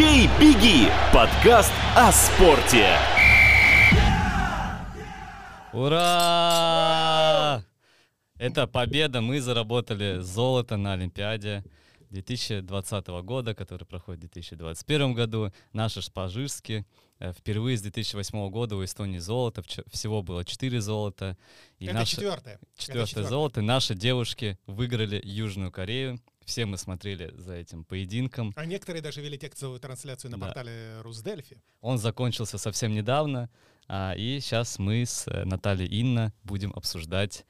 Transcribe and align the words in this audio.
«Бей, 0.00 0.30
беги»– 0.40 0.88
подкаст 1.12 1.72
о 1.94 2.10
спорте. 2.10 2.96
Ура! 5.74 7.62
Это 8.38 8.66
победа. 8.66 9.20
Мы 9.20 9.42
заработали 9.42 10.20
золото 10.20 10.78
на 10.78 10.94
Олимпиаде 10.94 11.62
2020 12.08 13.08
года, 13.22 13.54
который 13.54 13.84
проходит 13.84 14.20
в 14.20 14.32
2021 14.32 15.12
году. 15.12 15.52
Наши 15.74 16.00
шпажирские 16.00 16.86
э, 17.18 17.34
впервые 17.34 17.76
с 17.76 17.82
2008 17.82 18.48
года 18.48 18.76
у 18.76 18.84
Эстонии 18.84 19.18
золото. 19.18 19.62
Всего 19.92 20.22
было 20.22 20.46
4 20.46 20.80
золота. 20.80 21.36
И 21.78 21.84
Это. 21.84 21.98
Это 21.98 22.06
Четвертое 22.06 22.58
четвертое. 22.78 23.24
золото. 23.24 23.60
Наши 23.60 23.94
девушки 23.94 24.58
выиграли 24.66 25.20
Южную 25.22 25.70
Корею. 25.70 26.18
Все 26.50 26.66
мы 26.66 26.78
смотрели 26.78 27.32
за 27.36 27.54
этим 27.54 27.84
поединком. 27.84 28.52
А 28.56 28.66
некоторые 28.66 29.02
даже 29.02 29.20
вели 29.20 29.38
текстовую 29.38 29.78
трансляцию 29.78 30.32
на 30.32 30.36
Да. 30.36 30.46
портале 30.46 31.00
Русдельфи. 31.02 31.62
Он 31.80 31.96
закончился 31.96 32.58
совсем 32.58 32.92
недавно. 32.92 33.48
а, 33.86 34.14
и 34.16 34.40
сейчас 34.40 34.80
мы 34.80 35.06
с 35.06 35.28
э, 35.28 35.44
Натальей 35.44 35.86
Инна 35.86 36.32
будем 36.42 36.72
обсуждать 36.74 37.44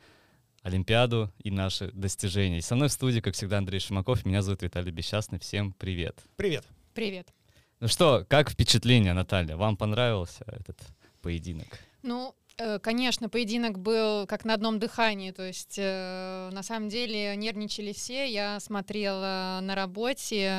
Олимпиаду 0.62 1.32
и 1.38 1.50
наши 1.50 1.90
достижения. 1.92 2.58
И 2.58 2.60
со 2.60 2.76
мной 2.76 2.88
в 2.88 2.92
студии, 2.92 3.20
как 3.20 3.32
всегда, 3.34 3.56
Андрей 3.56 3.80
Шимаков. 3.80 4.26
Меня 4.26 4.42
зовут 4.42 4.60
Виталий 4.62 4.90
Бесчастный. 4.92 5.38
Всем 5.38 5.72
привет. 5.72 6.18
Привет. 6.36 6.66
Привет. 6.92 7.32
Ну 7.80 7.88
что, 7.88 8.26
как 8.28 8.50
впечатление, 8.50 9.14
Наталья? 9.14 9.56
Вам 9.56 9.78
понравился 9.78 10.44
этот 10.46 10.78
поединок? 11.22 11.68
Ну, 12.02 12.34
конечно, 12.82 13.28
поединок 13.28 13.78
был 13.78 14.26
как 14.26 14.44
на 14.44 14.54
одном 14.54 14.78
дыхании, 14.78 15.30
то 15.30 15.46
есть 15.46 15.76
э, 15.78 16.50
на 16.52 16.62
самом 16.62 16.88
деле 16.88 17.34
нервничали 17.36 17.92
все, 17.92 18.26
я 18.30 18.60
смотрела 18.60 19.60
на 19.62 19.74
работе, 19.74 20.52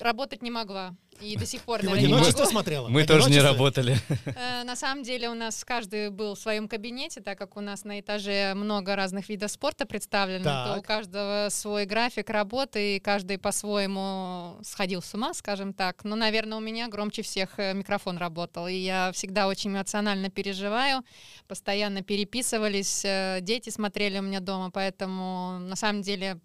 работать 0.00 0.42
не 0.42 0.50
могла. 0.50 0.94
И 1.20 1.36
до 1.36 1.46
сих 1.46 1.62
пор, 1.62 1.80
Ты 1.80 1.88
в 1.88 1.90
наверное, 1.90 2.20
не 2.20 2.46
смотрела? 2.46 2.88
Мы 2.94 3.04
тоже 3.04 3.30
не 3.30 3.40
работали. 3.40 3.98
Э, 4.36 4.64
На 4.64 4.74
самом 4.74 5.04
деле 5.04 5.28
у 5.28 5.34
нас 5.34 5.64
каждый 5.64 6.10
был 6.10 6.34
в 6.34 6.38
своем 6.38 6.66
кабинете, 6.68 7.20
так 7.20 7.38
как 7.38 7.56
у 7.56 7.60
нас 7.60 7.84
на 7.84 8.00
этаже 8.00 8.54
много 8.54 8.96
разных 8.96 9.28
видов 9.28 9.50
спорта 9.50 9.86
представлено, 9.86 10.44
то 10.44 10.76
у 10.78 10.82
каждого 10.82 11.48
свой 11.50 11.84
график 11.84 12.30
работы, 12.30 12.96
и 12.96 13.00
каждый 13.00 13.38
по-своему 13.38 14.58
сходил 14.62 15.02
с 15.02 15.14
ума, 15.14 15.34
скажем 15.34 15.72
так. 15.72 16.04
Но, 16.04 16.16
наверное, 16.16 16.58
у 16.58 16.60
меня 16.60 16.88
громче 16.88 17.22
всех 17.22 17.58
э, 17.58 17.74
микрофон 17.74 18.18
работал, 18.18 18.66
и 18.66 18.74
я 18.74 19.12
всегда 19.12 19.46
очень 19.46 19.70
эмоционально 19.70 20.30
переживаю, 20.30 21.02
постоянно 21.46 22.02
переписывались, 22.02 23.04
э, 23.04 23.38
дети 23.40 23.70
смотрели 23.70 24.18
у 24.18 24.22
меня 24.22 24.40
дома, 24.40 24.70
поэтому 24.70 25.58
на 25.60 25.76
самом 25.76 26.02
деле 26.02 26.40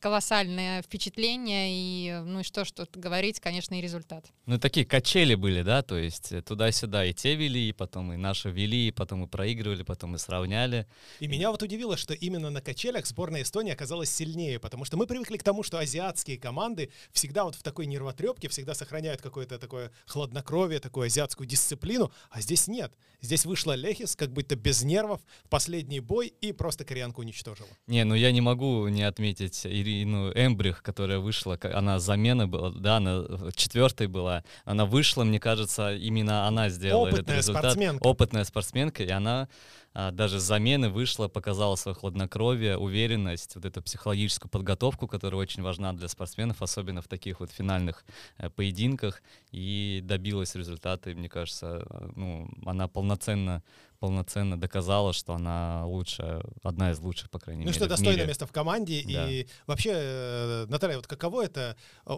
колоссальное 0.00 0.82
впечатление, 0.82 1.68
и 1.70 2.20
ну 2.24 2.40
и 2.40 2.42
что 2.42 2.64
что 2.64 2.86
говорить, 2.96 3.40
конечно, 3.40 3.74
и 3.78 3.80
результат. 3.80 4.26
Ну, 4.46 4.58
такие 4.58 4.86
качели 4.86 5.34
были, 5.34 5.62
да, 5.62 5.82
то 5.82 5.96
есть 5.96 6.32
э, 6.32 6.42
туда-сюда 6.42 7.04
и 7.04 7.12
те 7.12 7.34
вели, 7.34 7.68
и 7.68 7.72
потом 7.72 8.12
и 8.12 8.16
наши 8.16 8.50
вели, 8.50 8.88
и 8.88 8.90
потом 8.90 9.24
и 9.24 9.26
проигрывали, 9.26 9.82
потом 9.82 10.14
и 10.14 10.18
сравняли. 10.18 10.86
И 11.20 11.26
меня 11.26 11.50
вот 11.50 11.62
удивило, 11.62 11.96
что 11.96 12.14
именно 12.14 12.50
на 12.50 12.60
качелях 12.60 13.06
сборная 13.06 13.42
Эстонии 13.42 13.72
оказалась 13.72 14.10
сильнее, 14.10 14.58
потому 14.58 14.84
что 14.84 14.96
мы 14.96 15.06
привыкли 15.06 15.36
к 15.36 15.42
тому, 15.42 15.62
что 15.62 15.78
азиатские 15.78 16.38
команды 16.38 16.90
всегда 17.12 17.44
вот 17.44 17.54
в 17.54 17.62
такой 17.62 17.86
нервотрепке, 17.86 18.48
всегда 18.48 18.74
сохраняют 18.74 19.22
какое-то 19.22 19.58
такое 19.58 19.90
хладнокровие, 20.06 20.80
такую 20.80 21.06
азиатскую 21.06 21.46
дисциплину, 21.46 22.12
а 22.30 22.40
здесь 22.40 22.68
нет. 22.68 22.92
Здесь 23.20 23.46
вышла 23.46 23.74
Лехис 23.74 24.16
как 24.16 24.32
будто 24.32 24.54
без 24.54 24.82
нервов 24.82 25.20
в 25.44 25.48
последний 25.48 26.00
бой 26.00 26.34
и 26.40 26.52
просто 26.52 26.84
кореянку 26.84 27.22
уничтожила. 27.22 27.68
Не, 27.86 28.04
ну 28.04 28.14
я 28.14 28.32
не 28.32 28.40
могу 28.40 28.86
не 28.88 29.02
отметить 29.02 29.64
Ирину 29.64 30.30
Эмбрих, 30.30 30.82
которая 30.82 31.18
вышла, 31.18 31.58
она 31.62 31.98
замена 31.98 32.46
была, 32.46 32.70
да, 32.84 32.98
она 32.98 33.24
четвертой 33.56 34.06
была. 34.06 34.44
Она 34.64 34.84
вышла, 34.84 35.24
мне 35.24 35.40
кажется, 35.40 35.94
именно 35.94 36.46
она 36.46 36.68
сделала 36.68 37.06
этот 37.08 37.20
Опытная 37.20 37.36
результат. 37.38 37.62
спортсменка. 37.64 38.06
Опытная 38.06 38.44
спортсменка, 38.44 39.02
и 39.02 39.10
она 39.10 39.48
а, 39.94 40.10
даже 40.10 40.40
с 40.40 40.42
замены 40.42 40.90
вышла, 40.90 41.28
показала 41.28 41.76
свое 41.76 41.94
хладнокровие, 41.94 42.76
уверенность, 42.76 43.54
вот 43.54 43.64
эту 43.64 43.80
психологическую 43.80 44.50
подготовку, 44.50 45.06
которая 45.06 45.40
очень 45.40 45.62
важна 45.62 45.92
для 45.92 46.08
спортсменов, 46.08 46.62
особенно 46.62 47.00
в 47.00 47.06
таких 47.06 47.38
вот 47.38 47.52
финальных 47.52 48.04
э, 48.38 48.50
поединках, 48.50 49.22
и 49.52 50.00
добилась 50.02 50.56
результата, 50.56 51.10
и 51.10 51.14
мне 51.14 51.28
кажется, 51.28 51.86
э, 51.88 52.08
ну, 52.16 52.50
она 52.66 52.88
полноценно 52.88 53.62
полноценно 54.04 54.60
доказала, 54.60 55.14
что 55.14 55.32
она 55.32 55.86
лучшая, 55.86 56.42
одна 56.62 56.90
из 56.90 56.98
лучших, 56.98 57.30
по 57.30 57.38
крайней 57.38 57.64
Ну 57.64 57.68
мере, 57.68 57.74
что, 57.74 57.86
в 57.86 57.88
достойное 57.88 58.26
место 58.26 58.46
в 58.46 58.52
команде. 58.52 59.02
Да. 59.06 59.30
И 59.30 59.46
вообще, 59.66 59.92
э, 59.94 60.66
Наталья, 60.68 60.96
вот 60.96 61.06
каково 61.06 61.46
это, 61.46 61.74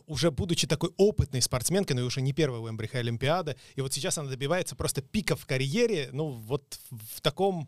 уже 0.06 0.32
будучи 0.32 0.66
такой 0.66 0.90
опытной 0.96 1.40
спортсменкой, 1.42 1.94
ну 1.94 2.02
и 2.02 2.04
уже 2.04 2.22
не 2.22 2.32
первая 2.32 2.60
у 2.60 2.68
Эмбриха 2.68 2.98
Олимпиада, 2.98 3.54
и 3.76 3.82
вот 3.82 3.92
сейчас 3.92 4.18
она 4.18 4.28
добивается 4.28 4.74
просто 4.74 5.00
пика 5.00 5.36
в 5.36 5.46
карьере, 5.46 6.08
ну 6.12 6.30
вот 6.30 6.80
в 6.90 7.20
таком, 7.20 7.65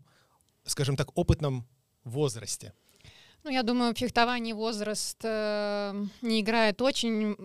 скажем 0.68 0.96
так, 0.96 1.16
опытном 1.16 1.66
возрасте. 2.04 2.72
Ну, 3.44 3.50
я 3.50 3.62
думаю, 3.62 3.94
в 3.94 3.98
фехтовании 3.98 4.52
возраст 4.52 5.18
э, 5.22 6.04
не 6.22 6.40
играет 6.40 6.82
очень 6.82 7.36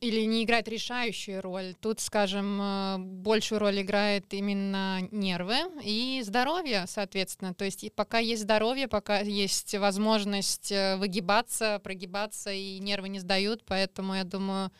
или 0.00 0.24
не 0.24 0.44
играет 0.44 0.68
решающую 0.68 1.42
роль. 1.42 1.74
Тут, 1.80 2.00
скажем, 2.00 2.60
э, 2.62 2.98
большую 2.98 3.58
роль 3.58 3.82
играет 3.82 4.32
именно 4.32 5.00
нервы 5.10 5.56
и 5.82 6.22
здоровье, 6.24 6.84
соответственно. 6.86 7.52
То 7.52 7.64
есть 7.64 7.84
пока 7.94 8.18
есть 8.20 8.42
здоровье, 8.42 8.86
пока 8.86 9.20
есть 9.20 9.74
возможность 9.74 10.70
э, 10.70 10.96
выгибаться, 10.96 11.80
прогибаться, 11.82 12.52
и 12.52 12.78
нервы 12.78 13.08
не 13.08 13.18
сдают, 13.18 13.64
поэтому 13.66 14.14
я 14.14 14.24
думаю, 14.24 14.70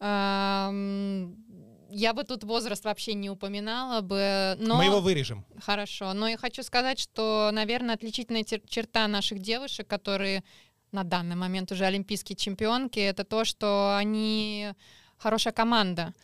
эм, 0.00 1.44
я 1.88 2.12
бы 2.12 2.24
тут 2.24 2.44
возраст 2.44 2.84
вообще 2.84 3.14
не 3.14 3.30
упоминала 3.30 4.00
бы, 4.00 4.56
но... 4.58 4.76
Мы 4.76 4.84
его 4.84 5.00
вырежем. 5.00 5.44
Хорошо, 5.60 6.12
но 6.12 6.28
я 6.28 6.36
хочу 6.36 6.62
сказать, 6.62 6.98
что, 6.98 7.50
наверное, 7.52 7.94
отличительная 7.94 8.44
черта 8.44 9.08
наших 9.08 9.40
девушек, 9.40 9.86
которые 9.86 10.44
на 10.92 11.04
данный 11.04 11.36
момент 11.36 11.72
уже 11.72 11.84
олимпийские 11.84 12.36
чемпионки, 12.36 12.98
это 12.98 13.24
то, 13.24 13.44
что 13.44 13.96
они 13.96 14.72
хорошая 15.16 15.52
команда. 15.52 16.14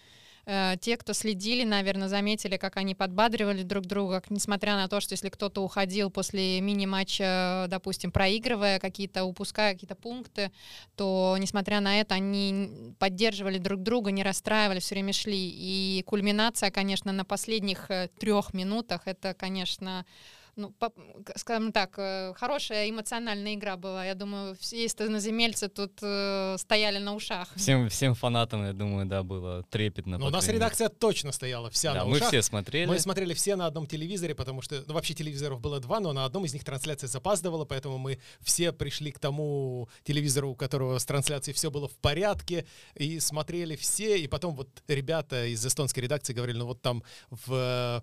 Э, 0.47 0.75
Те, 0.81 0.97
кто 0.97 1.13
следили, 1.13 1.65
наверное, 1.65 2.09
заметили, 2.09 2.57
как 2.57 2.77
они 2.77 2.95
подбадривали 2.95 3.63
друг 3.63 3.87
друга, 3.87 4.23
несмотря 4.29 4.75
на 4.77 4.89
то, 4.89 5.01
что 5.01 5.15
если 5.15 5.29
кто-то 5.29 5.63
уходил 5.63 6.11
после 6.11 6.61
мини-матча, 6.61 7.67
допустим, 7.69 8.13
проигрывая 8.13 8.79
какие-то, 8.79 9.25
упуская 9.25 9.73
какие-то 9.73 9.95
пункты, 9.95 10.51
то, 10.97 11.37
несмотря 11.39 11.81
на 11.81 12.01
это, 12.01 12.15
они 12.15 12.95
поддерживали 12.99 13.59
друг 13.59 13.83
друга, 13.83 14.11
не 14.11 14.23
расстраивали, 14.23 14.81
все 14.81 14.95
время 14.95 15.13
шли. 15.13 15.49
И 15.55 16.03
кульминация, 16.07 16.71
конечно, 16.71 17.13
на 17.13 17.25
последних 17.25 17.91
э, 17.91 18.09
трех 18.19 18.55
минутах, 18.55 19.03
это, 19.07 19.35
конечно, 19.35 20.05
ну, 20.57 20.71
по- 20.71 20.93
скажем 21.37 21.73
так, 21.73 21.95
э, 21.99 22.35
хорошая 22.37 22.89
эмоциональная 22.91 23.55
игра 23.55 23.77
была. 23.77 24.05
Я 24.05 24.15
думаю, 24.15 24.57
все 24.61 24.89
стеноземельцы 24.89 25.69
тут 25.69 25.99
э, 26.03 26.57
стояли 26.59 26.99
на 26.99 27.15
ушах. 27.15 27.49
Всем, 27.57 27.89
всем 27.89 28.15
фанатам, 28.15 28.65
я 28.65 28.73
думаю, 28.73 29.07
да, 29.07 29.23
было 29.23 29.63
трепетно. 29.71 30.19
Но 30.19 30.25
Ну, 30.25 30.27
у 30.27 30.31
нас 30.31 30.49
редакция 30.49 30.89
точно 30.89 31.33
стояла 31.33 31.71
вся 31.71 31.93
Да, 31.93 32.01
на 32.01 32.07
мы 32.07 32.17
ушах. 32.17 32.29
все 32.29 32.43
смотрели. 32.43 32.87
Мы 32.87 32.99
смотрели 32.99 33.35
все 33.35 33.57
на 33.57 33.67
одном 33.67 33.87
телевизоре, 33.87 34.35
потому 34.35 34.63
что, 34.63 34.83
ну, 34.87 34.95
вообще 34.95 35.15
телевизоров 35.15 35.61
было 35.61 35.81
два, 35.81 36.01
но 36.01 36.13
на 36.13 36.25
одном 36.25 36.45
из 36.45 36.53
них 36.55 36.65
трансляция 36.65 37.09
запаздывала, 37.09 37.65
поэтому 37.65 37.99
мы 37.99 38.19
все 38.41 38.73
пришли 38.73 39.13
к 39.13 39.19
тому 39.19 39.89
телевизору, 40.05 40.51
у 40.51 40.55
которого 40.55 40.99
с 40.99 41.05
трансляцией 41.05 41.55
все 41.55 41.71
было 41.71 41.89
в 41.89 41.97
порядке, 41.99 42.67
и 42.95 43.21
смотрели 43.21 43.77
все, 43.77 44.19
и 44.19 44.27
потом 44.27 44.55
вот 44.57 44.69
ребята 44.89 45.47
из 45.47 45.65
эстонской 45.67 46.01
редакции 46.01 46.33
говорили, 46.33 46.59
ну 46.59 46.67
вот 46.67 46.83
там 46.83 47.03
в 47.31 48.03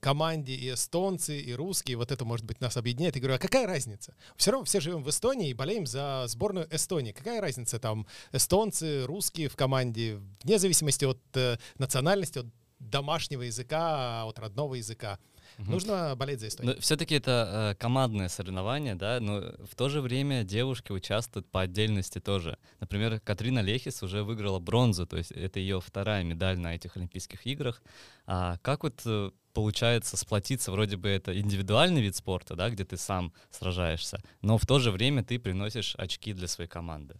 команде 0.00 0.54
и 0.54 0.72
эстонцы, 0.72 1.38
и 1.38 1.52
русские, 1.52 1.96
вот 1.96 2.10
это, 2.10 2.24
может 2.24 2.46
быть, 2.46 2.60
нас 2.60 2.76
объединяет. 2.76 3.16
Я 3.16 3.20
говорю, 3.20 3.36
а 3.36 3.38
какая 3.38 3.66
разница? 3.66 4.14
Все 4.36 4.50
равно 4.50 4.64
все 4.64 4.80
живем 4.80 5.02
в 5.02 5.10
Эстонии 5.10 5.50
и 5.50 5.54
болеем 5.54 5.86
за 5.86 6.24
сборную 6.28 6.66
Эстонии. 6.74 7.12
Какая 7.12 7.40
разница 7.40 7.78
там 7.78 8.06
эстонцы, 8.32 9.04
русские 9.04 9.48
в 9.48 9.56
команде, 9.56 10.20
вне 10.42 10.58
зависимости 10.58 11.04
от 11.04 11.20
э, 11.34 11.58
национальности, 11.76 12.38
от 12.38 12.46
домашнего 12.78 13.42
языка, 13.42 14.24
от 14.24 14.38
родного 14.38 14.74
языка. 14.74 15.18
Мгм. 15.58 15.72
Нужно 15.72 16.14
болеть 16.16 16.40
за 16.40 16.48
Эстонию. 16.48 16.76
Но 16.76 16.80
все-таки 16.80 17.16
это 17.16 17.72
э, 17.72 17.80
командное 17.80 18.28
соревнование, 18.28 18.94
да, 18.94 19.18
но 19.20 19.40
в 19.66 19.74
то 19.74 19.88
же 19.88 20.00
время 20.00 20.44
девушки 20.44 20.92
участвуют 20.92 21.50
по 21.50 21.62
отдельности 21.62 22.20
тоже. 22.20 22.58
Например, 22.78 23.18
Катрина 23.20 23.58
Лехис 23.58 24.02
уже 24.04 24.22
выиграла 24.22 24.60
бронзу, 24.60 25.06
то 25.06 25.16
есть 25.16 25.32
это 25.32 25.58
ее 25.58 25.80
вторая 25.80 26.22
медаль 26.22 26.58
на 26.58 26.76
этих 26.76 26.96
Олимпийских 26.96 27.44
играх. 27.44 27.82
А 28.24 28.58
как 28.62 28.84
вот 28.84 29.02
э, 29.04 29.32
получается 29.52 30.16
сплотиться, 30.16 30.70
вроде 30.70 30.96
бы 30.96 31.08
это 31.08 31.38
индивидуальный 31.38 32.02
вид 32.02 32.14
спорта, 32.14 32.54
да, 32.54 32.70
где 32.70 32.84
ты 32.84 32.96
сам 32.96 33.32
сражаешься, 33.50 34.22
но 34.40 34.58
в 34.58 34.66
то 34.66 34.78
же 34.78 34.92
время 34.92 35.24
ты 35.24 35.40
приносишь 35.40 35.96
очки 35.96 36.32
для 36.32 36.46
своей 36.46 36.70
команды. 36.70 37.16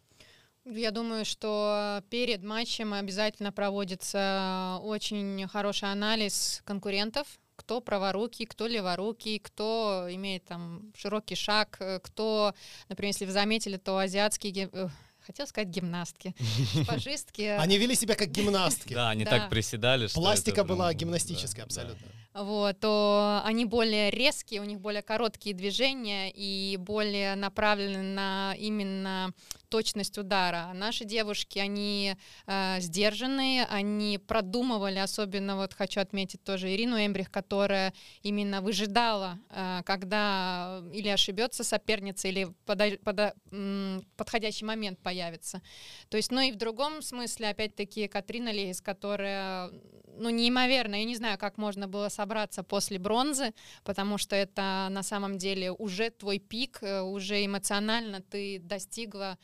Я 0.65 0.93
думаю, 0.93 1.25
что 1.25 2.03
перед 2.11 2.45
матчем 2.45 2.93
обязательно 2.93 3.51
проводится 3.51 4.79
очень 4.83 5.49
хороший 5.49 5.91
анализ 5.91 6.61
конкурентов, 6.65 7.27
кто 7.69 7.83
праворукий, 7.83 8.47
кто 8.47 8.67
леворукий, 8.67 9.39
кто 9.39 10.07
имеет 10.11 10.43
там 10.47 10.91
широкий 10.97 11.35
шаг, 11.35 11.77
э, 11.81 12.01
кто, 12.03 12.55
например, 12.89 13.11
если 13.13 13.27
вы 13.27 13.33
заметили, 13.33 13.77
то 13.77 13.99
азиатские 13.99 14.71
э, 14.73 14.89
хотела 15.21 15.45
сказать 15.45 15.69
гимнастки, 15.69 16.35
шпажистки. 16.83 17.43
Они 17.43 17.77
вели 17.77 17.95
себя 17.95 18.15
как 18.15 18.31
гимнастки. 18.31 18.95
Да, 18.95 19.11
они 19.11 19.27
так 19.27 19.51
приседали, 19.51 20.07
что 20.07 20.19
Пластика 20.19 20.65
была 20.65 20.95
гимнастическая 20.95 21.67
абсолютно. 21.67 22.07
Вот, 22.43 22.81
то 22.81 23.43
они 23.45 23.65
более 23.65 24.11
резкие, 24.11 24.61
у 24.61 24.65
них 24.65 24.81
более 24.81 25.03
короткие 25.03 25.55
движения 25.55 26.31
и 26.31 26.77
более 26.79 27.35
направлены 27.35 28.03
на 28.03 28.55
именно 28.59 29.33
точность 29.69 30.17
удара. 30.19 30.71
Наши 30.75 31.05
девушки, 31.05 31.59
они 31.59 32.15
э, 32.47 32.81
сдержанные, 32.81 33.65
они 33.67 34.19
продумывали, 34.19 34.99
особенно 34.99 35.57
вот 35.57 35.75
хочу 35.75 36.01
отметить 36.01 36.43
тоже 36.43 36.75
Ирину 36.75 36.97
Эмбрих, 36.97 37.31
которая 37.31 37.93
именно 38.23 38.61
выжидала, 38.61 39.39
э, 39.51 39.83
когда 39.85 40.83
или 40.93 41.09
ошибется 41.09 41.65
соперница, 41.65 42.29
или 42.29 42.49
пода- 42.67 42.99
пода- 43.05 43.35
подходящий 44.17 44.65
момент 44.65 44.99
появится. 45.01 45.61
То 46.09 46.17
есть, 46.17 46.31
ну 46.31 46.41
и 46.41 46.53
в 46.53 46.57
другом 46.57 47.03
смысле, 47.03 47.49
опять-таки, 47.51 48.09
Катрина 48.09 48.51
Легис, 48.51 48.81
которая, 48.81 49.71
ну, 50.19 50.31
неимоверно, 50.31 50.97
я 50.97 51.05
не 51.05 51.17
знаю, 51.17 51.39
как 51.39 51.59
можно 51.59 51.89
было 51.89 52.09
собраться 52.09 52.63
после 52.63 52.99
бронзы, 52.99 53.55
потому 53.85 54.19
что 54.19 54.37
это 54.37 54.89
на 54.91 55.03
самом 55.03 55.39
деле 55.39 55.73
уже 55.73 56.11
твой 56.11 56.39
пик, 56.39 56.79
э, 56.83 57.01
уже 57.01 57.45
эмоционально 57.45 58.21
ты 58.21 58.59
достигла 58.59 59.39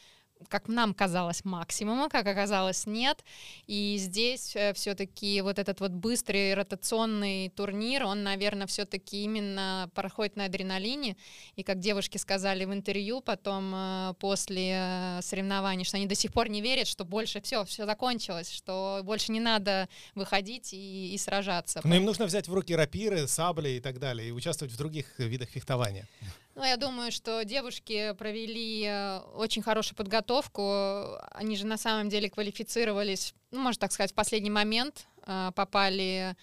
как 0.49 0.69
нам 0.69 0.95
казалось, 0.95 1.45
максимума, 1.45 2.09
как 2.09 2.27
оказалось, 2.27 2.87
нет. 2.87 3.25
И 3.67 3.97
здесь 3.99 4.57
все-таки 4.75 5.41
вот 5.41 5.59
этот 5.59 5.81
вот 5.81 5.91
быстрый 5.91 6.55
ротационный 6.55 7.49
турнир, 7.51 8.05
он, 8.05 8.23
наверное, 8.23 8.67
все-таки 8.67 9.25
именно 9.25 9.91
проходит 9.95 10.37
на 10.37 10.47
адреналине. 10.47 11.17
И 11.57 11.63
как 11.63 11.79
девушки 11.79 12.19
сказали 12.19 12.65
в 12.65 12.73
интервью 12.73 13.21
потом 13.21 13.73
э, 13.75 14.15
после 14.19 14.73
э, 14.75 15.21
соревнований, 15.23 15.85
что 15.85 15.97
они 15.97 16.07
до 16.07 16.15
сих 16.15 16.33
пор 16.33 16.49
не 16.49 16.61
верят, 16.61 16.87
что 16.87 17.05
больше 17.05 17.41
все, 17.41 17.65
все 17.65 17.87
закончилось, 17.87 18.51
что 18.51 19.01
больше 19.05 19.33
не 19.33 19.41
надо 19.41 19.89
выходить 20.15 20.73
и, 20.73 21.15
и 21.15 21.19
сражаться. 21.19 21.81
Но 21.85 21.95
им 21.95 22.05
нужно 22.05 22.27
взять 22.27 22.49
в 22.49 22.55
руки 22.55 22.75
рапиры, 22.75 23.27
сабли 23.29 23.71
и 23.71 23.81
так 23.81 23.99
далее, 23.99 24.29
и 24.29 24.33
участвовать 24.33 24.73
в 24.73 24.77
других 24.77 25.19
видах 25.19 25.49
фехтования. 25.51 26.07
Ну, 26.55 26.65
я 26.65 26.77
думаю, 26.77 27.11
что 27.11 27.45
девушки 27.45 28.15
провели 28.17 28.85
э, 28.87 29.19
очень 29.35 29.61
хорошую 29.61 29.97
подготовку. 29.97 31.19
Они 31.33 31.57
же 31.57 31.67
на 31.67 31.77
самом 31.77 32.09
деле 32.09 32.31
квалифицировались, 32.31 33.35
ну, 33.51 33.61
можно 33.61 33.81
так 33.81 33.93
сказать, 33.93 34.13
в 34.13 34.15
последний 34.15 34.51
момент 34.51 35.07
э, 35.27 35.51
попали 35.57 36.37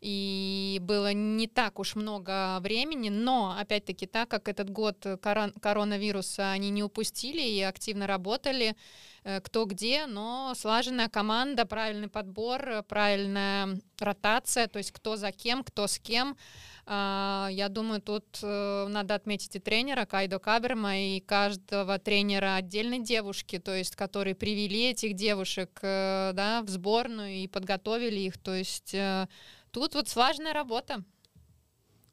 и 0.00 0.78
было 0.82 1.12
не 1.12 1.46
так 1.46 1.78
уж 1.78 1.94
много 1.94 2.58
времени, 2.60 3.08
но, 3.08 3.56
опять-таки, 3.58 4.06
так 4.06 4.28
как 4.28 4.48
этот 4.48 4.70
год 4.70 5.04
корон- 5.22 5.52
коронавируса 5.60 6.50
они 6.50 6.70
не 6.70 6.82
упустили 6.82 7.42
и 7.42 7.60
активно 7.62 8.06
работали, 8.06 8.76
э, 9.24 9.40
кто 9.40 9.64
где, 9.64 10.06
но 10.06 10.52
слаженная 10.56 11.08
команда, 11.08 11.66
правильный 11.66 12.08
подбор, 12.08 12.84
правильная 12.88 13.80
ротация, 13.98 14.66
то 14.66 14.78
есть 14.78 14.92
кто 14.92 15.16
за 15.16 15.32
кем, 15.32 15.64
кто 15.64 15.86
с 15.86 15.98
кем. 15.98 16.36
А, 16.88 17.48
Я 17.50 17.68
думаю, 17.68 18.00
тут 18.00 18.38
э, 18.42 18.86
надо 18.88 19.16
отметить 19.16 19.56
и 19.56 19.58
тренера 19.58 20.04
Кайдо 20.04 20.38
Каберма, 20.38 20.96
и 20.98 21.20
каждого 21.20 21.98
тренера 21.98 22.54
отдельной 22.54 23.00
девушки, 23.00 23.58
то 23.58 23.74
есть 23.74 23.96
которые 23.96 24.36
привели 24.36 24.90
этих 24.90 25.14
девушек 25.14 25.80
э, 25.82 26.30
да, 26.32 26.62
в 26.62 26.68
сборную 26.68 27.34
и 27.34 27.48
подготовили 27.48 28.20
их. 28.20 28.38
То 28.38 28.54
есть 28.54 28.94
тут 29.76 29.94
вот 29.94 30.08
слаженная 30.08 30.54
работа. 30.54 31.04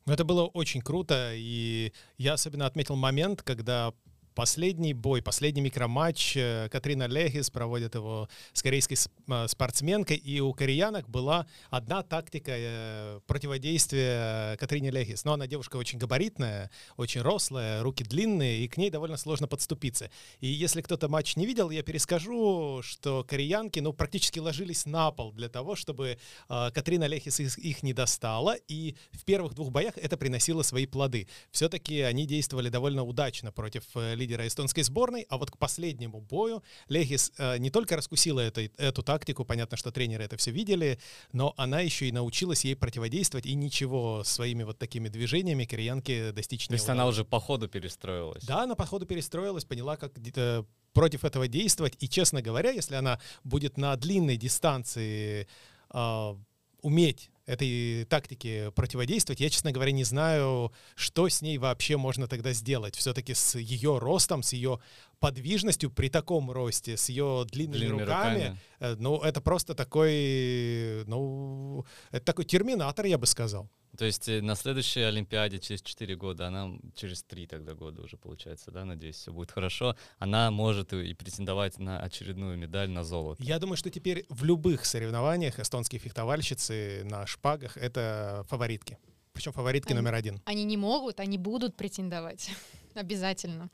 Это 0.06 0.26
было 0.26 0.48
очень 0.48 0.82
круто, 0.82 1.32
и 1.34 1.94
я 2.18 2.34
особенно 2.34 2.66
отметил 2.66 2.98
момент, 2.98 3.42
когда 3.42 3.94
последний 4.34 4.94
бой, 4.94 5.22
последний 5.22 5.62
микроматч 5.62 6.36
э, 6.36 6.70
Катрина 6.70 7.08
Лехис 7.08 7.50
проводит 7.50 7.96
его 7.96 8.28
с 8.52 8.62
корейской 8.62 8.96
э, 8.96 9.48
спортсменкой, 9.48 10.18
и 10.18 10.40
у 10.40 10.54
кореянок 10.54 11.10
была 11.10 11.48
одна 11.70 12.04
тактика 12.04 12.52
э, 12.54 13.20
противодействия 13.28 14.58
Катрине 14.58 14.92
Лехис. 14.92 15.24
Но 15.26 15.34
она 15.34 15.48
девушка 15.48 15.78
очень 15.78 16.00
габаритная, 16.00 16.72
очень 16.98 17.22
рослая, 17.22 17.82
руки 17.84 18.04
длинные, 18.04 18.66
и 18.66 18.68
к 18.68 18.78
ней 18.78 18.90
довольно 18.90 19.18
сложно 19.18 19.48
подступиться. 19.48 20.10
И 20.40 20.48
если 20.48 20.82
кто-то 20.82 21.08
матч 21.10 21.36
не 21.36 21.46
видел, 21.46 21.70
я 21.70 21.84
перескажу, 21.84 22.82
что 22.84 23.24
кореянки 23.24 23.80
ну, 23.80 23.94
практически 23.94 24.40
ложились 24.40 24.86
на 24.86 25.12
пол 25.12 25.32
для 25.32 25.50
того, 25.50 25.76
чтобы 25.76 26.18
Катрина 26.48 27.06
Лехис 27.06 27.40
их, 27.40 27.84
не 27.84 27.94
достала, 27.94 28.56
и 28.68 28.96
в 29.12 29.26
первых 29.26 29.56
двух 29.56 29.72
боях 29.72 29.98
это 29.98 30.16
приносило 30.18 30.62
свои 30.62 30.86
плоды. 30.86 31.28
Все-таки 31.52 32.02
они 32.02 32.26
действовали 32.26 32.70
довольно 32.70 33.04
удачно 33.04 33.52
против 33.52 33.84
лидера 34.24 34.48
эстонской 34.48 34.84
сборной, 34.84 35.26
а 35.30 35.38
вот 35.38 35.52
к 35.52 35.58
последнему 35.58 36.22
бою 36.22 36.64
Лехис 36.90 37.32
э, 37.38 37.58
не 37.58 37.70
только 37.70 37.96
раскусила 37.96 38.40
этой- 38.40 38.72
эту 38.78 39.04
тактику, 39.04 39.46
понятно, 39.46 39.78
что 39.78 39.92
тренеры 39.92 40.24
это 40.24 40.38
все 40.38 40.52
видели, 40.52 40.98
но 41.34 41.54
она 41.58 41.82
еще 41.82 42.08
и 42.08 42.12
научилась 42.12 42.66
ей 42.66 42.76
противодействовать, 42.76 43.46
и 43.46 43.54
ничего 43.54 44.24
своими 44.24 44.64
вот 44.64 44.80
такими 44.80 45.10
движениями 45.10 45.66
кореянке 45.66 46.32
достичь 46.32 46.68
То 46.68 46.74
не 46.74 46.78
есть 46.78 46.90
она 46.90 47.04
удалось. 47.04 47.16
уже 47.16 47.26
по 47.26 47.40
ходу 47.40 47.68
перестроилась. 47.68 48.44
Да, 48.46 48.64
она 48.64 48.76
по 48.76 48.86
ходу 48.86 49.06
перестроилась, 49.06 49.66
поняла, 49.66 49.98
как 49.98 50.14
где-то 50.16 50.66
против 50.94 51.26
этого 51.26 51.48
действовать. 51.48 51.96
И, 52.00 52.08
честно 52.08 52.42
говоря, 52.42 52.72
если 52.72 52.96
она 52.96 53.20
будет 53.44 53.78
на 53.78 53.96
длинной 53.96 54.38
дистанции 54.38 55.48
а, 55.90 56.38
уметь 56.82 57.30
этой 57.46 58.06
тактике 58.06 58.72
противодействовать, 58.72 59.40
я, 59.42 59.50
честно 59.50 59.72
говоря, 59.72 59.92
не 59.92 60.04
знаю, 60.04 60.72
что 60.96 61.28
с 61.28 61.42
ней 61.42 61.58
вообще 61.58 61.98
можно 61.98 62.28
тогда 62.28 62.54
сделать. 62.54 62.96
Все-таки 62.96 63.34
с 63.34 63.58
ее 63.58 63.98
ростом, 63.98 64.44
с 64.44 64.54
ее 64.54 64.80
подвижностью 65.20 65.92
при 65.92 66.10
таком 66.10 66.52
росте, 66.52 66.98
с 66.98 67.10
ее 67.10 67.46
длинными, 67.52 67.78
Длинными 67.80 68.02
руками, 68.02 68.40
руками. 68.40 68.60
э, 68.80 68.96
ну, 69.00 69.20
это 69.22 69.42
просто 69.42 69.76
такой, 69.76 71.04
ну, 71.08 71.86
это 72.12 72.26
такой 72.26 72.46
терминатор, 72.46 73.06
я 73.06 73.18
бы 73.18 73.26
сказал. 73.26 73.70
То 73.98 74.06
есть 74.06 74.28
э, 74.28 74.42
на 74.42 74.56
следующей 74.56 75.02
Олимпиаде 75.02 75.60
через 75.60 75.82
4 75.82 76.16
года, 76.16 76.48
она 76.48 76.72
через 76.96 77.24
3 77.24 77.48
тогда 77.48 77.74
года 77.76 78.02
уже 78.02 78.18
получается, 78.18 78.72
да, 78.72 78.86
надеюсь, 78.86 79.18
все 79.18 79.32
будет 79.32 79.52
хорошо, 79.52 79.96
она 80.18 80.50
может 80.52 80.94
и 80.94 81.04
и 81.04 81.14
претендовать 81.14 81.78
на 81.80 82.00
очередную 82.00 82.58
медаль 82.58 82.90
на 82.90 83.04
золото. 83.04 83.44
Я 83.44 83.60
думаю, 83.60 83.78
что 83.78 83.90
теперь 83.90 84.26
в 84.30 84.44
любых 84.46 84.86
соревнованиях 84.86 85.60
эстонские 85.60 86.00
фехтовальщицы 86.00 87.04
на 87.04 87.28
шпагах— 87.28 87.78
это 87.78 88.46
фаворитки. 88.50 88.98
Причем 89.34 89.52
фаворитки 89.52 89.92
Они- 89.92 90.00
номер 90.00 90.16
один. 90.16 90.42
Они 90.46 90.64
не 90.64 90.78
могут, 90.78 91.20
они 91.20 91.38
будут 91.38 91.76
претендовать. 91.76 92.50
Обязательно. 92.96 93.70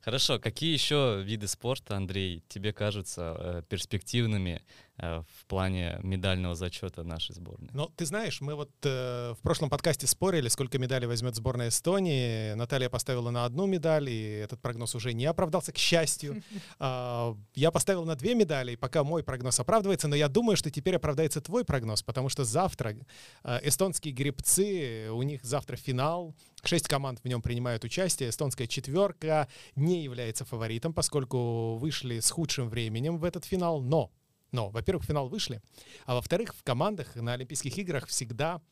Хорошо, 0.00 0.38
какие 0.38 0.72
еще 0.72 1.22
виды 1.24 1.48
спорта, 1.48 1.96
Андрей, 1.96 2.42
тебе 2.48 2.72
кажутся 2.72 3.36
э, 3.38 3.62
перспективными 3.68 4.62
э, 4.98 5.22
в 5.40 5.46
плане 5.46 5.98
медального 6.02 6.54
зачета 6.54 7.02
нашей 7.02 7.34
сборной? 7.34 7.70
Но 7.72 7.90
ты 7.96 8.06
знаешь, 8.06 8.40
мы 8.40 8.54
вот 8.54 8.70
э, 8.84 9.34
в 9.36 9.42
прошлом 9.42 9.70
подкасте 9.70 10.06
спорили, 10.06 10.48
сколько 10.48 10.78
медалей 10.78 11.06
возьмет 11.06 11.34
сборная 11.34 11.68
Эстонии. 11.68 12.54
Наталья 12.54 12.88
поставила 12.88 13.30
на 13.30 13.44
одну 13.44 13.66
медаль, 13.66 14.08
и 14.10 14.22
этот 14.44 14.60
прогноз 14.60 14.94
уже 14.94 15.12
не 15.12 15.26
оправдался, 15.26 15.72
к 15.72 15.78
счастью. 15.78 16.42
А, 16.78 17.36
Я 17.54 17.70
поставил 17.70 18.04
на 18.04 18.16
две 18.16 18.34
медали, 18.34 18.72
и 18.72 18.76
пока 18.76 19.02
мой 19.04 19.22
прогноз 19.22 19.58
оправдывается, 19.60 20.08
но 20.08 20.16
я 20.16 20.28
думаю, 20.28 20.56
что 20.56 20.70
теперь 20.70 20.96
оправдается 20.96 21.40
твой 21.40 21.64
прогноз, 21.64 22.02
потому 22.02 22.28
что 22.28 22.44
завтра 22.44 22.96
э, 23.44 23.60
эстонские 23.62 24.12
гребцы, 24.12 25.08
у 25.10 25.22
них 25.22 25.44
завтра 25.44 25.76
финал, 25.76 26.34
шесть 26.66 26.88
команд 26.88 27.20
в 27.22 27.28
нем 27.28 27.42
принимают 27.42 27.84
участие, 27.84 28.30
эстонская 28.30 28.66
четверка 28.66 29.48
не 29.74 30.02
является 30.02 30.44
фаворитом, 30.44 30.92
поскольку 30.92 31.76
вышли 31.76 32.20
с 32.20 32.30
худшим 32.30 32.68
временем 32.68 33.18
в 33.18 33.24
этот 33.24 33.44
финал, 33.44 33.80
но 33.80 34.10
но, 34.52 34.70
во-первых, 34.70 35.04
в 35.04 35.08
финал 35.08 35.28
вышли, 35.28 35.60
а 36.06 36.14
во-вторых, 36.14 36.54
в 36.54 36.62
командах 36.62 37.14
на 37.16 37.34
Олимпийских 37.34 37.76
играх 37.78 38.06
всегда 38.06 38.62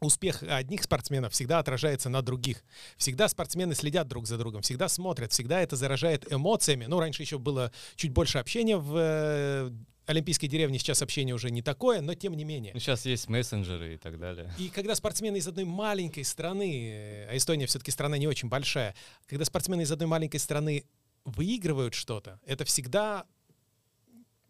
успех 0.00 0.42
одних 0.42 0.82
спортсменов 0.82 1.32
всегда 1.32 1.58
отражается 1.58 2.08
на 2.08 2.22
других. 2.22 2.64
Всегда 2.96 3.28
спортсмены 3.28 3.74
следят 3.74 4.08
друг 4.08 4.26
за 4.26 4.38
другом, 4.38 4.62
всегда 4.62 4.88
смотрят, 4.88 5.32
всегда 5.32 5.60
это 5.60 5.76
заражает 5.76 6.30
эмоциями. 6.32 6.86
Ну, 6.86 6.98
раньше 6.98 7.22
еще 7.22 7.38
было 7.38 7.72
чуть 7.96 8.10
больше 8.10 8.38
общения 8.38 8.76
в 8.76 8.96
э, 8.96 9.70
Олимпийской 10.06 10.48
деревне, 10.48 10.78
сейчас 10.78 11.02
общение 11.02 11.34
уже 11.34 11.50
не 11.50 11.62
такое, 11.62 12.00
но 12.00 12.14
тем 12.14 12.34
не 12.34 12.44
менее. 12.44 12.72
Ну, 12.74 12.80
сейчас 12.80 13.06
есть 13.06 13.28
мессенджеры 13.28 13.94
и 13.94 13.96
так 13.96 14.18
далее. 14.18 14.52
И 14.58 14.68
когда 14.68 14.94
спортсмены 14.94 15.36
из 15.36 15.46
одной 15.46 15.64
маленькой 15.64 16.24
страны, 16.24 16.90
э, 16.92 17.28
а 17.30 17.36
Эстония 17.36 17.66
все-таки 17.66 17.90
страна 17.90 18.18
не 18.18 18.26
очень 18.26 18.48
большая, 18.48 18.94
когда 19.26 19.44
спортсмены 19.44 19.82
из 19.82 19.92
одной 19.92 20.08
маленькой 20.08 20.38
страны 20.38 20.84
выигрывают 21.24 21.94
что-то, 21.94 22.40
это 22.46 22.64
всегда 22.64 23.26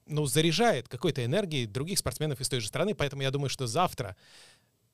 ну, 0.07 0.27
заряжает 0.27 0.89
какой-то 0.89 1.25
энергией 1.25 1.67
других 1.67 1.99
спортсменов 1.99 2.41
из 2.41 2.49
той 2.49 2.61
же 2.61 2.69
страны. 2.69 2.95
Поэтому 2.95 3.23
я 3.23 3.31
думаю, 3.31 3.49
что 3.49 3.67
завтра 3.67 4.17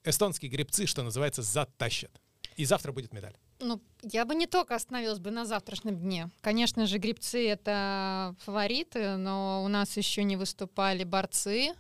эстонские 0.07 0.51
гребцы, 0.51 0.87
что 0.87 1.03
называется, 1.03 1.43
затащат. 1.43 2.11
И 2.57 2.65
завтра 2.65 2.93
будет 2.93 3.13
медаль. 3.13 3.37
Ну, 3.59 3.83
я 4.03 4.25
бы 4.25 4.35
не 4.35 4.47
только 4.47 4.75
остановилась 4.75 5.19
бы 5.19 5.31
на 5.31 5.45
завтрашнем 5.45 5.99
дне. 5.99 6.31
Конечно 6.41 6.87
же, 6.87 6.99
грибцы— 6.99 7.49
это 7.51 8.35
фавориты, 8.41 9.17
но 9.17 9.63
у 9.65 9.69
нас 9.69 9.97
еще 9.97 10.25
не 10.25 10.37
выступали 10.37 11.05
борцы. 11.05 11.75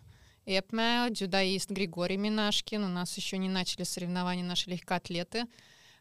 Эпме, 0.45 1.09
дзюдоист 1.11 1.71
Григорий 1.71 2.17
Минашкин. 2.17 2.85
У 2.85 2.89
нас 2.89 3.17
еще 3.17 3.39
не 3.39 3.49
начали 3.49 3.85
соревнования 3.85 4.45
наши 4.45 4.71
легкоатлеты. 4.71 5.47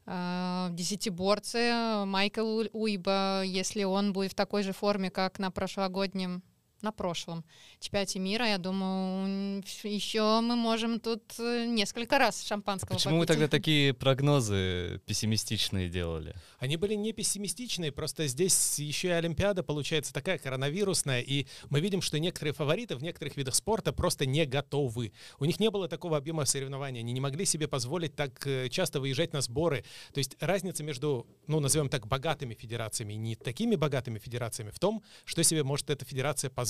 э, 0.05 0.67
десятиборцы 0.71 2.03
Майкл 2.05 2.63
Уйба, 2.73 3.41
если 3.43 3.83
он 3.83 4.13
будет 4.13 4.33
в 4.33 4.35
такой 4.35 4.63
же 4.63 4.71
форме, 4.71 5.09
как 5.09 5.39
на 5.39 5.49
прошлогоднем 5.51 6.43
на 6.81 6.91
прошлом 6.91 7.43
чемпионате 7.79 8.19
мира. 8.19 8.47
Я 8.47 8.57
думаю, 8.57 9.63
еще 9.83 10.41
мы 10.41 10.55
можем 10.55 10.99
тут 10.99 11.23
э, 11.39 11.65
несколько 11.65 12.17
раз 12.17 12.43
шампанского 12.43 12.95
Почему 12.95 13.19
попить. 13.19 13.29
вы 13.29 13.33
тогда 13.33 13.47
такие 13.57 13.93
прогнозы 13.93 15.01
пессимистичные 15.05 15.89
делали? 15.89 16.35
Они 16.59 16.77
были 16.77 16.93
не 16.95 17.13
пессимистичные, 17.13 17.91
просто 17.91 18.27
здесь 18.27 18.79
еще 18.79 19.09
и 19.09 19.11
Олимпиада 19.11 19.63
получается 19.63 20.13
такая 20.13 20.37
коронавирусная, 20.37 21.21
и 21.21 21.47
мы 21.69 21.79
видим, 21.79 22.01
что 22.01 22.19
некоторые 22.19 22.53
фавориты 22.53 22.95
в 22.95 23.03
некоторых 23.03 23.37
видах 23.37 23.55
спорта 23.55 23.93
просто 23.93 24.25
не 24.25 24.45
готовы. 24.45 25.13
У 25.39 25.45
них 25.45 25.59
не 25.59 25.69
было 25.69 25.87
такого 25.87 26.17
объема 26.17 26.45
соревнований, 26.45 26.99
они 26.99 27.13
не 27.13 27.21
могли 27.21 27.45
себе 27.45 27.67
позволить 27.67 28.15
так 28.15 28.45
э, 28.45 28.69
часто 28.69 28.99
выезжать 28.99 29.33
на 29.33 29.41
сборы. 29.41 29.83
То 30.13 30.19
есть 30.19 30.35
разница 30.39 30.83
между, 30.83 31.25
ну, 31.47 31.59
назовем 31.59 31.89
так, 31.89 32.07
богатыми 32.07 32.53
федерациями 32.53 33.13
и 33.13 33.17
не 33.17 33.35
такими 33.35 33.75
богатыми 33.75 34.19
федерациями 34.19 34.71
в 34.71 34.79
том, 34.79 35.03
что 35.23 35.43
себе 35.43 35.63
может 35.63 35.89
эта 35.89 36.05
федерация 36.05 36.49
позволить. 36.49 36.64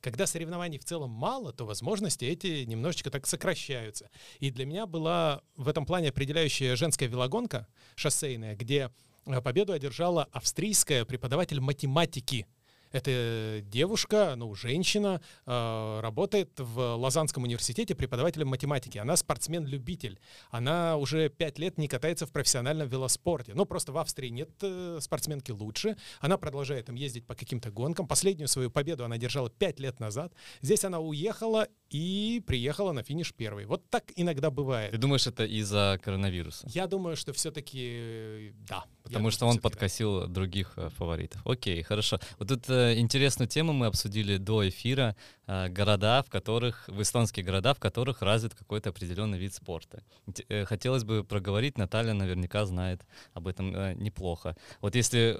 Когда 0.00 0.26
соревнований 0.26 0.78
в 0.78 0.84
целом 0.84 1.10
мало, 1.10 1.52
то 1.52 1.64
возможности 1.64 2.24
эти 2.24 2.64
немножечко 2.64 3.10
так 3.10 3.26
сокращаются. 3.26 4.10
И 4.38 4.50
для 4.50 4.66
меня 4.66 4.86
была 4.86 5.42
в 5.56 5.68
этом 5.68 5.86
плане 5.86 6.08
определяющая 6.08 6.76
женская 6.76 7.06
велогонка 7.06 7.66
шоссейная, 7.94 8.56
где 8.56 8.90
э, 9.26 9.40
победу 9.40 9.72
одержала 9.72 10.28
австрийская 10.32 11.04
преподаватель 11.04 11.60
математики 11.60 12.46
эта 12.92 13.60
девушка, 13.64 14.34
ну, 14.36 14.54
женщина, 14.54 15.20
э, 15.46 16.00
работает 16.00 16.50
в 16.58 16.96
Лозаннском 16.96 17.44
университете 17.44 17.94
преподавателем 17.94 18.48
математики. 18.48 18.98
Она 18.98 19.16
спортсмен-любитель. 19.16 20.18
Она 20.50 20.96
уже 20.96 21.28
пять 21.28 21.58
лет 21.58 21.78
не 21.78 21.88
катается 21.88 22.26
в 22.26 22.32
профессиональном 22.32 22.88
велоспорте. 22.88 23.52
Ну, 23.54 23.64
просто 23.64 23.92
в 23.92 23.98
Австрии 23.98 24.28
нет 24.28 24.50
э, 24.62 24.98
спортсменки 25.00 25.52
лучше. 25.52 25.96
Она 26.20 26.36
продолжает 26.36 26.86
там 26.86 26.96
ездить 26.96 27.26
по 27.26 27.34
каким-то 27.34 27.70
гонкам. 27.70 28.06
Последнюю 28.06 28.48
свою 28.48 28.70
победу 28.70 29.04
она 29.04 29.18
держала 29.18 29.50
пять 29.50 29.78
лет 29.78 30.00
назад. 30.00 30.32
Здесь 30.60 30.84
она 30.84 30.98
уехала 30.98 31.68
и 31.90 32.42
приехала 32.46 32.92
на 32.92 33.02
финиш 33.02 33.32
первой. 33.34 33.66
Вот 33.66 33.88
так 33.90 34.12
иногда 34.16 34.50
бывает. 34.50 34.92
Ты 34.92 34.98
думаешь, 34.98 35.26
это 35.26 35.44
из-за 35.44 36.00
коронавируса? 36.02 36.66
Я 36.70 36.86
думаю, 36.86 37.16
что 37.16 37.32
все-таки 37.32 38.52
да. 38.68 38.84
Я 39.00 39.04
Потому 39.04 39.18
думаю, 39.20 39.32
что 39.32 39.46
он 39.46 39.58
подкосил 39.58 40.28
других 40.28 40.74
э, 40.76 40.90
фаворитов. 40.90 41.40
Окей, 41.46 41.82
хорошо. 41.82 42.20
Вот 42.38 42.48
тут 42.48 42.68
э, 42.68 42.98
интересную 42.98 43.48
тему 43.48 43.72
мы 43.72 43.86
обсудили 43.86 44.36
до 44.36 44.68
эфира. 44.68 45.16
Э, 45.46 45.68
города, 45.68 46.22
в 46.22 46.30
которых, 46.30 46.86
в 46.86 47.00
эстонские 47.00 47.44
города, 47.44 47.72
в 47.72 47.78
которых 47.78 48.22
развит 48.22 48.54
какой-то 48.54 48.90
определенный 48.90 49.38
вид 49.38 49.54
спорта. 49.54 50.04
Э, 50.48 50.64
хотелось 50.64 51.04
бы 51.04 51.24
проговорить, 51.24 51.78
Наталья 51.78 52.12
наверняка 52.12 52.66
знает 52.66 53.06
об 53.32 53.48
этом 53.48 53.74
э, 53.74 53.94
неплохо. 53.94 54.54
Вот 54.80 54.94
если 54.94 55.38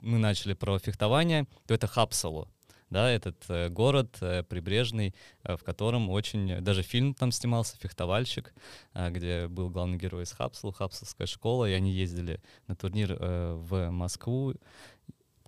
мы 0.00 0.18
начали 0.18 0.54
про 0.54 0.78
фехтование, 0.78 1.46
то 1.66 1.74
это 1.74 1.86
Хапсало. 1.86 2.48
Да, 2.90 3.10
этот 3.10 3.36
э, 3.48 3.68
город 3.68 4.16
э, 4.20 4.42
прибрежный, 4.44 5.14
э, 5.42 5.56
в 5.56 5.64
котором 5.64 6.08
очень... 6.08 6.60
Даже 6.60 6.82
фильм 6.82 7.14
там 7.14 7.32
снимался, 7.32 7.76
«Фехтовальщик», 7.78 8.54
э, 8.94 9.10
где 9.10 9.48
был 9.48 9.70
главный 9.70 9.98
герой 9.98 10.22
из 10.22 10.32
Хапсала, 10.32 10.72
Хапсалская 10.72 11.26
школа, 11.26 11.68
и 11.68 11.72
они 11.72 11.90
ездили 11.90 12.40
на 12.68 12.76
турнир 12.76 13.16
э, 13.18 13.54
в 13.54 13.90
Москву. 13.90 14.54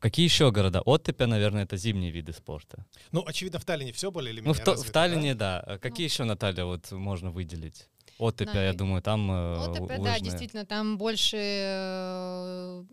Какие 0.01 0.25
еще 0.25 0.51
города? 0.51 0.81
Оттепя, 0.83 1.27
наверное, 1.27 1.65
это 1.65 1.77
зимние 1.77 2.11
виды 2.11 2.33
спорта. 2.33 2.85
Ну, 3.13 3.25
очевидно, 3.27 3.59
в 3.59 3.65
Таллине 3.65 3.93
все 3.93 4.11
более 4.11 4.33
или 4.33 4.41
Ну, 4.41 4.49
менее 4.49 4.63
в, 4.63 4.65
То- 4.65 4.73
в 4.73 4.75
развито, 4.75 4.93
да? 4.93 5.01
Таллине, 5.01 5.35
да. 5.35 5.61
А 5.61 5.79
Какие 5.79 6.07
еще, 6.07 6.25
Наталья, 6.25 6.65
вот 6.65 6.91
можно 6.93 7.31
выделить? 7.31 7.89
Оттепя, 8.19 8.63
я 8.65 8.73
На- 8.73 8.79
думаю, 8.79 9.01
там 9.03 9.31
э, 9.31 9.59
Вот, 9.59 9.79
л- 9.79 9.85
опять, 9.85 10.03
да, 10.03 10.13
лыжные. 10.13 10.21
действительно, 10.21 10.67
там 10.67 10.99
больше 10.99 11.37
э, 11.39 12.85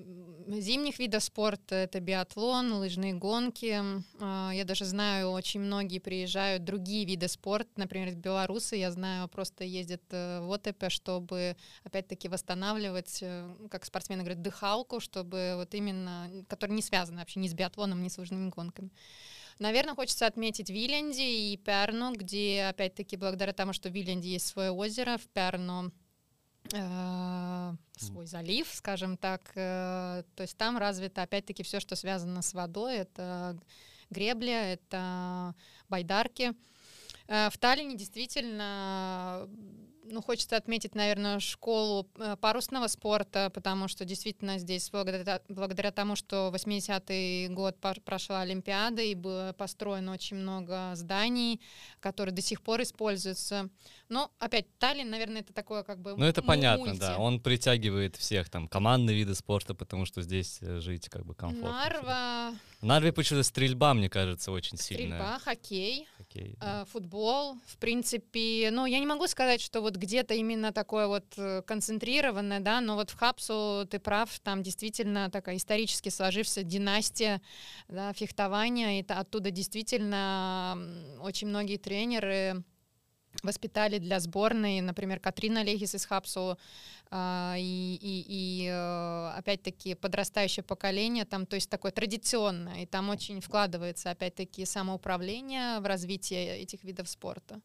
зимних 0.60 1.00
видов 1.00 1.24
спорта. 1.24 1.76
Это 1.76 2.00
биатлон, 2.00 2.74
лыжные 2.74 3.14
гонки. 3.14 3.82
А, 4.20 4.52
Я 4.54 4.64
даже 4.66 4.86
знаю, 4.86 5.32
очень 5.32 5.62
многие 5.62 6.00
приезжают 6.00 6.64
другие 6.64 7.06
виды 7.06 7.28
спорта. 7.28 7.70
Например, 7.76 8.14
белорусы, 8.14 8.76
я 8.76 8.92
знаю, 8.92 9.28
просто 9.28 9.64
ездят 9.64 10.04
э, 10.12 10.42
в 10.42 10.52
ОТП, 10.52 10.90
чтобы, 10.90 11.56
опять-таки, 11.84 12.30
восстанавливать, 12.30 13.20
э, 13.22 13.50
как 13.72 13.86
спортсмены 13.86 14.22
говорят, 14.22 14.42
дыхалку, 14.44 15.00
чтобы 15.00 15.54
вот 15.56 15.74
именно, 15.74 16.30
которая 16.48 16.76
не 16.76 16.84
связана 16.84 17.20
вообще 17.22 17.40
ни 17.40 17.48
с 17.48 17.54
биатлоном, 17.54 18.04
ни 18.04 18.10
с 18.10 18.18
лыжными 18.20 18.50
гонками. 18.50 18.92
Наверное, 19.60 19.96
хочется 19.96 20.28
отметить 20.28 20.70
Виленди 20.70 21.22
и 21.54 21.58
Перну, 21.58 22.14
где, 22.14 22.66
опять-таки, 22.70 23.16
благодаря 23.16 23.54
тому, 23.54 23.72
что 23.72 23.90
в 23.90 23.94
Виленди 23.94 24.28
есть 24.28 24.48
свое 24.48 24.72
озеро, 24.72 25.18
в 25.18 25.28
Перну 25.30 25.92
э, 26.74 27.74
свой 27.98 28.26
залив, 28.26 28.68
скажем 28.74 29.16
так. 29.16 29.52
э, 29.56 30.24
То 30.36 30.44
есть 30.44 30.58
там 30.58 30.78
развито, 30.78 31.22
опять-таки, 31.22 31.64
все, 31.64 31.80
что 31.80 31.96
связано 31.96 32.42
с 32.42 32.54
водой. 32.54 32.98
Это 32.98 33.58
гребля, 34.10 34.74
это 34.74 35.56
байдарки. 35.88 36.54
Э, 37.28 37.50
В 37.50 37.58
Таллине 37.58 37.96
действительно, 37.96 39.48
ну, 40.06 40.22
хочется 40.22 40.58
отметить, 40.58 40.96
наверное, 40.96 41.40
школу 41.40 42.08
э, 42.18 42.36
парусного 42.40 42.88
спорта, 42.88 43.50
потому 43.54 43.88
что 43.88 44.06
действительно 44.06 44.58
здесь, 44.60 44.90
благодаря, 44.90 45.42
благодаря 45.50 45.92
тому, 45.92 46.16
что 46.16 46.52
80-й 46.54 47.48
год 47.50 47.78
прошла 48.04 48.42
Олимпиада, 48.42 49.02
и 49.02 49.16
было 49.16 49.54
построено 49.58 50.14
очень 50.14 50.38
много 50.38 50.92
зданий, 50.96 51.62
которые 52.00 52.34
до 52.34 52.42
сих 52.42 52.62
пор 52.62 52.82
используются. 52.82 53.70
Но, 54.10 54.32
опять, 54.40 54.66
Таллин, 54.78 55.10
наверное, 55.10 55.42
это 55.42 55.54
такое 55.54 55.84
как 55.84 56.00
бы 56.00 56.16
Ну, 56.16 56.26
это 56.26 56.42
понятно, 56.42 56.86
мульти. 56.86 57.00
да. 57.00 57.18
Он 57.18 57.40
притягивает 57.40 58.16
всех, 58.16 58.50
там, 58.50 58.68
командные 58.68 59.16
виды 59.16 59.34
спорта, 59.36 59.74
потому 59.74 60.06
что 60.06 60.22
здесь 60.22 60.60
э, 60.62 60.80
жить 60.80 61.10
как 61.10 61.26
бы 61.26 61.34
комфортно. 61.36 61.72
Нарва, 61.72 62.54
В 62.86 62.88
Нарве 62.88 63.12
почему-то 63.12 63.42
стрельба, 63.42 63.96
мне 63.96 64.12
кажется, 64.12 64.52
очень 64.52 64.78
сильная. 64.78 65.18
стрельба, 65.18 65.40
хоккей. 65.40 66.08
Хоккей, 66.20 66.56
да. 66.60 66.84
Э, 66.84 66.86
футбол, 66.86 67.56
в 67.66 67.78
принципе, 67.80 68.70
ну, 68.72 68.86
я 68.86 69.00
не 69.00 69.08
могу 69.08 69.26
сказать, 69.26 69.60
что 69.60 69.82
вот 69.82 69.96
где-то 69.96 70.36
именно 70.36 70.72
такое 70.72 71.08
вот 71.08 71.26
э, 71.36 71.64
концентрированное, 71.64 72.60
да, 72.60 72.82
но 72.82 72.94
вот 72.94 73.10
в 73.10 73.18
Хапсу 73.18 73.88
ты 73.90 73.98
прав, 73.98 74.40
там 74.42 74.62
действительно 74.62 75.32
такая 75.32 75.58
исторически 75.58 76.10
сложившаяся 76.10 76.62
династия 76.62 77.42
да, 77.88 78.14
фехтования, 78.14 79.00
и 79.00 79.06
оттуда 79.08 79.50
действительно 79.50 80.78
очень 81.24 81.48
многие 81.48 81.78
тренеры 81.78 82.64
воспитали 83.44 83.98
для 83.98 84.20
сборной, 84.20 84.82
например, 84.82 85.20
Катрина 85.20 85.64
Легис 85.64 85.96
из 85.96 86.06
Хапсу, 86.06 86.58
а, 87.12 87.56
и, 87.58 87.98
и, 88.02 88.26
и, 88.28 88.68
э, 88.68 89.32
опять-таки 89.38 89.96
подрастающее 89.96 90.64
поколение 90.64 91.26
там, 91.26 91.46
то 91.46 91.56
есть 91.56 91.70
такое 91.70 91.92
традиционное, 91.92 92.84
и 92.84 92.86
там 92.86 93.10
очень 93.10 93.42
вкладывается 93.42 94.10
опять-таки 94.10 94.66
самоуправление 94.66 95.80
в 95.80 95.86
развитие 95.86 96.60
этих 96.60 96.84
видов 96.84 97.08
спорта. 97.10 97.62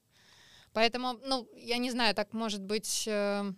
Поэтому, 0.73 1.15
ну, 1.25 1.49
я 1.57 1.79
не 1.79 1.91
знаю, 1.91 2.15
так 2.15 2.33
может 2.33 2.63
быть 2.63 3.05
э, 3.07 3.53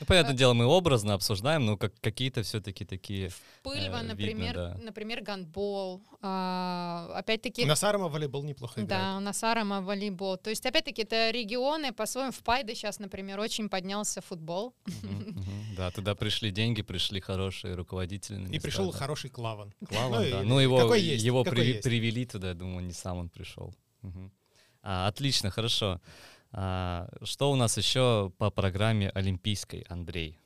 Ну, 0.00 0.06
понятное 0.06 0.34
дело, 0.34 0.54
мы 0.54 0.64
образно 0.64 1.14
обсуждаем, 1.14 1.66
но 1.66 1.76
как 1.76 1.92
какие-то 2.00 2.42
все-таки 2.42 2.84
такие... 2.84 3.30
Пыльва, 3.62 3.98
Э, 3.98 4.02
видно, 4.02 4.02
например, 4.02 4.54
да. 4.54 4.76
например, 4.80 5.22
гандбол, 5.22 6.02
а, 6.22 7.10
опять-таки... 7.14 7.64
На 7.64 7.74
Сарама 7.74 8.08
волейбол 8.08 8.44
неплохо 8.44 8.80
играет. 8.80 8.88
Да, 8.88 9.16
у 9.16 9.20
нас 9.20 9.42
Арама 9.42 9.82
волейбол. 9.82 10.36
То 10.36 10.50
есть, 10.50 10.64
опять-таки, 10.64 11.02
это 11.02 11.30
регионы, 11.30 11.92
по-своему, 11.92 12.30
в 12.32 12.38
Пайде 12.44 12.74
сейчас, 12.74 12.98
например, 13.00 13.40
очень 13.40 13.68
поднялся 13.68 14.20
футбол. 14.20 14.74
Да, 15.76 15.90
туда 15.92 16.14
пришли 16.16 16.50
деньги, 16.50 16.82
пришли 16.82 17.20
хорошие 17.20 17.74
руководители. 17.74 18.36
на 18.36 18.48
И 18.48 18.58
пришел 18.58 18.90
да. 18.90 18.98
хороший 18.98 19.30
клаван. 19.30 19.72
Клаван, 19.88 20.24
Ну, 20.24 20.30
да. 20.30 20.42
Ну, 20.42 20.58
его, 20.58 20.78
какой 20.78 21.00
есть, 21.00 21.24
его 21.24 21.44
какой 21.44 21.58
приви- 21.60 21.72
есть. 21.74 21.82
привели 21.84 22.26
туда, 22.26 22.48
я 22.48 22.54
думаю, 22.54 22.84
не 22.84 22.92
сам 22.92 23.18
он 23.18 23.28
пришел. 23.28 23.72
А, 24.82 25.06
отлично, 25.08 25.50
хорошо. 25.50 26.00
А, 26.52 27.08
что 27.22 27.50
у 27.50 27.56
нас 27.56 27.76
еще 27.76 28.32
по 28.38 28.50
программе 28.50 29.10
олимпийской, 29.10 29.84
Андрей? 29.88 30.38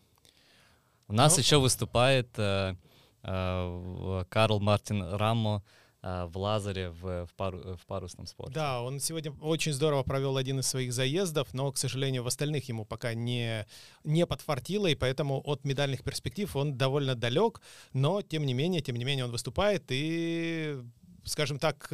У 1.09 1.13
нас 1.13 1.37
Ну. 1.37 1.41
еще 1.43 1.59
выступает 1.59 2.29
э, 2.39 2.75
в- 3.23 4.27
Карл 4.29 4.59
Мартин 4.61 5.03
Рамо 5.03 5.63
э, 6.03 6.25
в 6.27 6.37
Лазаре 6.39 6.91
в, 6.91 7.27
в, 7.27 7.35
пару- 7.37 7.77
в 7.77 7.87
парусном 7.87 8.27
спорте. 8.27 8.55
Да, 8.55 8.83
он 8.83 8.99
сегодня 8.99 9.33
очень 9.41 9.73
здорово 9.73 10.03
провел 10.03 10.37
один 10.37 10.59
из 10.59 10.67
своих 10.67 10.93
заездов, 10.93 11.55
но, 11.55 11.71
к 11.71 11.77
сожалению, 11.79 12.25
в 12.25 12.27
остальных 12.27 12.69
ему 12.69 12.85
пока 12.85 13.15
не, 13.15 13.65
не 14.03 14.27
подфартило, 14.27 14.89
и 14.89 14.97
поэтому 14.97 15.41
от 15.45 15.65
медальных 15.65 16.03
перспектив 16.03 16.57
он 16.57 16.77
довольно 16.77 17.15
далек, 17.15 17.61
но, 17.93 18.23
тем 18.23 18.45
не 18.45 18.55
менее, 18.55 18.81
тем 18.81 18.97
не 18.97 19.05
менее, 19.05 19.27
он 19.27 19.31
выступает, 19.31 19.85
и, 19.91 20.83
скажем 21.25 21.61
так, 21.61 21.89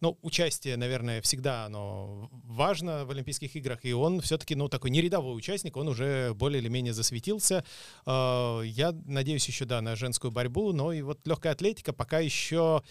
ну, 0.00 0.18
участие, 0.22 0.76
наверное, 0.76 1.20
всегда 1.22 1.64
оно 1.64 2.28
важно 2.32 3.04
в 3.04 3.10
Олимпийских 3.10 3.56
играх, 3.56 3.84
и 3.84 3.92
он 3.92 4.20
все-таки, 4.20 4.54
ну, 4.54 4.68
такой 4.68 4.90
не 4.90 5.00
рядовой 5.00 5.36
участник, 5.36 5.76
он 5.76 5.88
уже 5.88 6.34
более 6.34 6.60
или 6.60 6.68
менее 6.68 6.92
засветился. 6.92 7.64
Э, 8.06 8.62
Я 8.64 8.92
надеюсь 9.06 9.46
еще, 9.48 9.64
да, 9.64 9.80
на 9.80 9.96
женскую 9.96 10.30
борьбу, 10.30 10.72
но 10.72 10.92
и 10.92 11.02
вот 11.02 11.26
легкая 11.26 11.52
атлетика 11.52 11.92
пока 11.92 12.20
еще, 12.20 12.82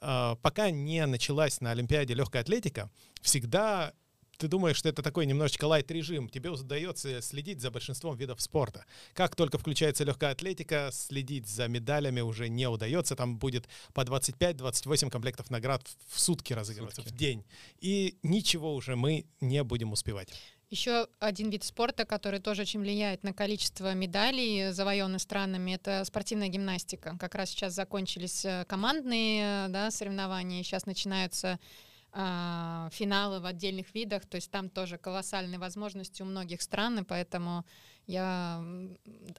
э, 0.00 0.36
пока 0.42 0.70
не 0.70 1.06
началась 1.06 1.60
на 1.60 1.70
Олимпиаде 1.70 2.14
легкая 2.14 2.42
атлетика, 2.42 2.90
всегда 3.20 3.92
ты 4.40 4.48
думаешь, 4.48 4.76
что 4.76 4.88
это 4.88 5.02
такой 5.02 5.26
немножечко 5.26 5.66
лайт-режим, 5.66 6.28
тебе 6.28 6.48
удается 6.48 7.20
следить 7.20 7.60
за 7.60 7.70
большинством 7.70 8.16
видов 8.16 8.40
спорта. 8.40 8.86
Как 9.12 9.36
только 9.36 9.58
включается 9.58 10.02
легкая 10.04 10.32
атлетика, 10.32 10.88
следить 10.92 11.46
за 11.46 11.68
медалями 11.68 12.22
уже 12.22 12.48
не 12.48 12.66
удается. 12.66 13.14
Там 13.14 13.36
будет 13.36 13.68
по 13.92 14.00
25-28 14.00 15.10
комплектов 15.10 15.50
наград 15.50 15.82
в 16.08 16.18
сутки 16.18 16.54
разыгрываться, 16.54 17.02
в 17.02 17.10
день. 17.10 17.44
И 17.80 18.18
ничего 18.22 18.74
уже 18.74 18.96
мы 18.96 19.26
не 19.42 19.62
будем 19.62 19.92
успевать. 19.92 20.32
Еще 20.70 21.08
один 21.18 21.50
вид 21.50 21.64
спорта, 21.64 22.06
который 22.06 22.40
тоже 22.40 22.62
очень 22.62 22.80
влияет 22.80 23.24
на 23.24 23.34
количество 23.34 23.92
медалей, 23.92 24.70
завоеванных 24.70 25.20
странами, 25.20 25.72
это 25.72 26.04
спортивная 26.04 26.48
гимнастика. 26.48 27.16
Как 27.20 27.34
раз 27.34 27.50
сейчас 27.50 27.74
закончились 27.74 28.44
э, 28.44 28.64
командные 28.68 29.68
да, 29.68 29.90
соревнования, 29.90 30.62
сейчас 30.62 30.86
начинаются 30.86 31.48
э, 31.48 31.89
финалы 32.12 33.40
в 33.40 33.46
отдельных 33.46 33.94
видах, 33.94 34.26
то 34.26 34.36
есть 34.36 34.50
там 34.50 34.68
тоже 34.68 34.98
колоссальные 34.98 35.58
возможности 35.58 36.22
у 36.22 36.24
многих 36.24 36.60
стран, 36.62 36.98
и 36.98 37.02
поэтому 37.04 37.64
я 38.06 38.64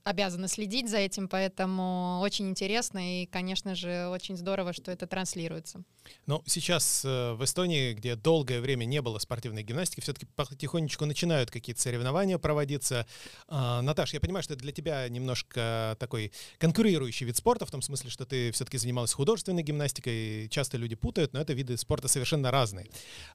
обязана 0.03 0.47
следить 0.47 0.89
за 0.89 0.97
этим, 0.97 1.27
поэтому 1.27 2.19
очень 2.21 2.49
интересно 2.49 3.21
и, 3.21 3.25
конечно 3.25 3.75
же, 3.75 4.07
очень 4.07 4.37
здорово, 4.37 4.73
что 4.73 4.91
это 4.91 5.07
транслируется. 5.07 5.83
Ну, 6.25 6.41
сейчас 6.45 7.03
э, 7.05 7.33
в 7.33 7.43
Эстонии, 7.43 7.93
где 7.93 8.15
долгое 8.15 8.61
время 8.61 8.85
не 8.85 9.01
было 9.01 9.19
спортивной 9.19 9.63
гимнастики, 9.63 10.01
все-таки 10.01 10.25
потихонечку 10.35 11.05
начинают 11.05 11.51
какие-то 11.51 11.81
соревнования 11.81 12.37
проводиться. 12.37 13.05
А, 13.47 13.81
Наташ, 13.81 14.13
я 14.13 14.19
понимаю, 14.19 14.43
что 14.43 14.53
это 14.53 14.63
для 14.63 14.71
тебя 14.71 15.07
немножко 15.09 15.95
такой 15.99 16.31
конкурирующий 16.57 17.25
вид 17.25 17.37
спорта, 17.37 17.65
в 17.65 17.71
том 17.71 17.81
смысле, 17.81 18.09
что 18.09 18.25
ты 18.25 18.51
все-таки 18.51 18.77
занималась 18.77 19.13
художественной 19.13 19.63
гимнастикой, 19.63 20.47
часто 20.49 20.77
люди 20.77 20.95
путают, 20.95 21.33
но 21.33 21.41
это 21.41 21.53
виды 21.53 21.77
спорта 21.77 22.07
совершенно 22.07 22.51
разные. 22.51 22.87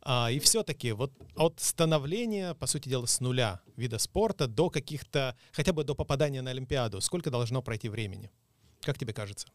А, 0.02 0.30
и 0.30 0.38
все-таки 0.38 0.92
вот 0.92 1.12
от 1.37 1.61
становления, 1.61 2.54
по 2.54 2.66
сути 2.66 2.88
дела, 2.88 3.06
с 3.06 3.21
нуля 3.21 3.61
вида 3.76 3.99
спорта 3.99 4.47
до 4.47 4.71
каких-то 4.71 5.15
хотя 5.52 5.73
бы 5.73 5.85
до 5.85 5.94
попадания 5.94 6.42
на 6.42 6.50
Олимпиаду, 6.50 7.00
сколько 7.00 7.30
должно 7.30 7.62
пройти 7.62 7.88
времени? 7.88 8.30
Как 8.82 8.99
тебе 8.99 9.12
кажется? 9.12 9.49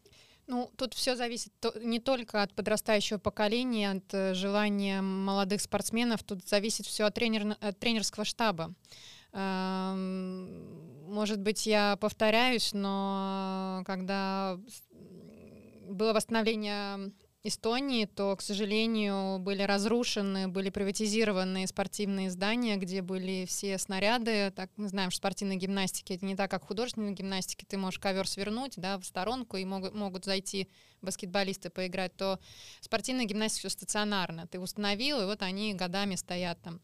Ну, 0.48 0.70
тут 0.76 0.94
все 0.94 1.14
зависит 1.14 1.52
не 1.80 2.00
только 2.00 2.42
от 2.42 2.52
подрастающего 2.54 3.18
поколения, 3.18 3.92
от 3.92 4.12
э, 4.12 4.34
желания 4.34 5.00
молодых 5.00 5.60
спортсменов, 5.60 6.24
тут 6.24 6.46
зависит 6.48 6.86
все 6.86 7.04
от, 7.04 7.14
тренер, 7.14 7.56
от 7.60 7.78
тренерского 7.78 8.24
штаба. 8.24 8.74
Эм, 9.32 11.10
может 11.12 11.38
быть, 11.38 11.64
я 11.64 11.96
повторяюсь, 11.96 12.72
но 12.72 13.82
когда 13.86 14.58
было 15.88 16.12
восстановление 16.12 17.12
Эстонии, 17.44 18.04
то, 18.04 18.36
к 18.36 18.40
сожалению, 18.40 19.40
были 19.40 19.62
разрушены, 19.62 20.46
были 20.46 20.70
приватизированы 20.70 21.66
спортивные 21.66 22.30
здания, 22.30 22.76
где 22.76 23.02
были 23.02 23.46
все 23.46 23.78
снаряды. 23.78 24.52
Так 24.54 24.70
мы 24.76 24.88
знаем, 24.88 25.10
что 25.10 25.18
спортивная 25.18 25.56
гимнастика 25.56 26.14
это 26.14 26.24
не 26.24 26.36
так, 26.36 26.48
как 26.48 26.64
художественная 26.64 27.10
гимнастика. 27.10 27.66
Ты 27.66 27.78
можешь 27.78 27.98
ковер 27.98 28.28
свернуть 28.28 28.74
да, 28.76 28.96
в 28.96 29.04
сторонку, 29.04 29.56
и 29.56 29.64
могут, 29.64 29.92
могут 29.92 30.24
зайти 30.24 30.68
баскетболисты 31.00 31.68
поиграть. 31.68 32.16
То 32.16 32.38
спортивная 32.80 33.24
гимнастика 33.24 33.68
все 33.68 33.70
стационарно. 33.70 34.46
Ты 34.46 34.60
установил, 34.60 35.20
и 35.20 35.24
вот 35.24 35.42
они 35.42 35.74
годами 35.74 36.14
стоят 36.14 36.62
там. 36.62 36.80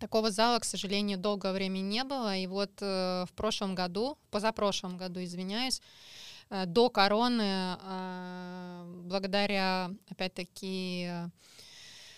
Такого 0.00 0.32
зала, 0.32 0.58
к 0.58 0.64
сожалению, 0.64 1.16
долгое 1.16 1.52
время 1.52 1.78
не 1.78 2.02
было. 2.02 2.36
И 2.36 2.48
вот 2.48 2.72
э, 2.80 3.24
в 3.24 3.32
прошлом 3.34 3.76
году, 3.76 4.18
позапрошлом 4.30 4.96
году, 4.96 5.22
извиняюсь, 5.22 5.80
до 6.50 6.90
короны, 6.90 7.76
э, 7.80 8.84
благодаря, 9.04 9.90
опять-таки, 10.08 11.10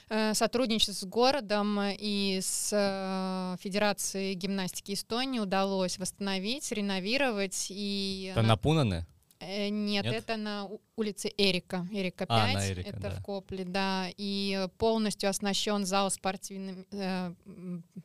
э, 0.09 0.35
сотрудничеству 0.35 0.95
с 0.95 1.05
городом 1.05 1.79
и 1.83 2.39
с 2.43 3.57
Федерацией 3.61 4.35
гимнастики 4.35 4.93
Эстонии 4.93 5.39
удалось 5.39 5.99
восстановить, 5.99 6.71
реновировать. 6.73 7.67
И 7.71 8.33
это 8.33 8.43
на 8.43 8.57
Пунане? 8.57 9.07
Нет, 9.41 10.05
Нет, 10.05 10.07
это 10.07 10.37
на 10.37 10.69
улице 10.97 11.33
Эрика, 11.37 11.87
Эрика 11.93 12.27
5, 12.27 12.57
а, 12.57 12.73
Эрика, 12.73 12.89
это 12.89 13.01
да. 13.01 13.11
в 13.11 13.23
Копле, 13.23 13.65
да, 13.65 14.09
и 14.17 14.67
полностью 14.79 15.31
оснащен 15.31 15.87
зал 15.87 16.11
спортивными, 16.11 16.85
э, 16.91 17.35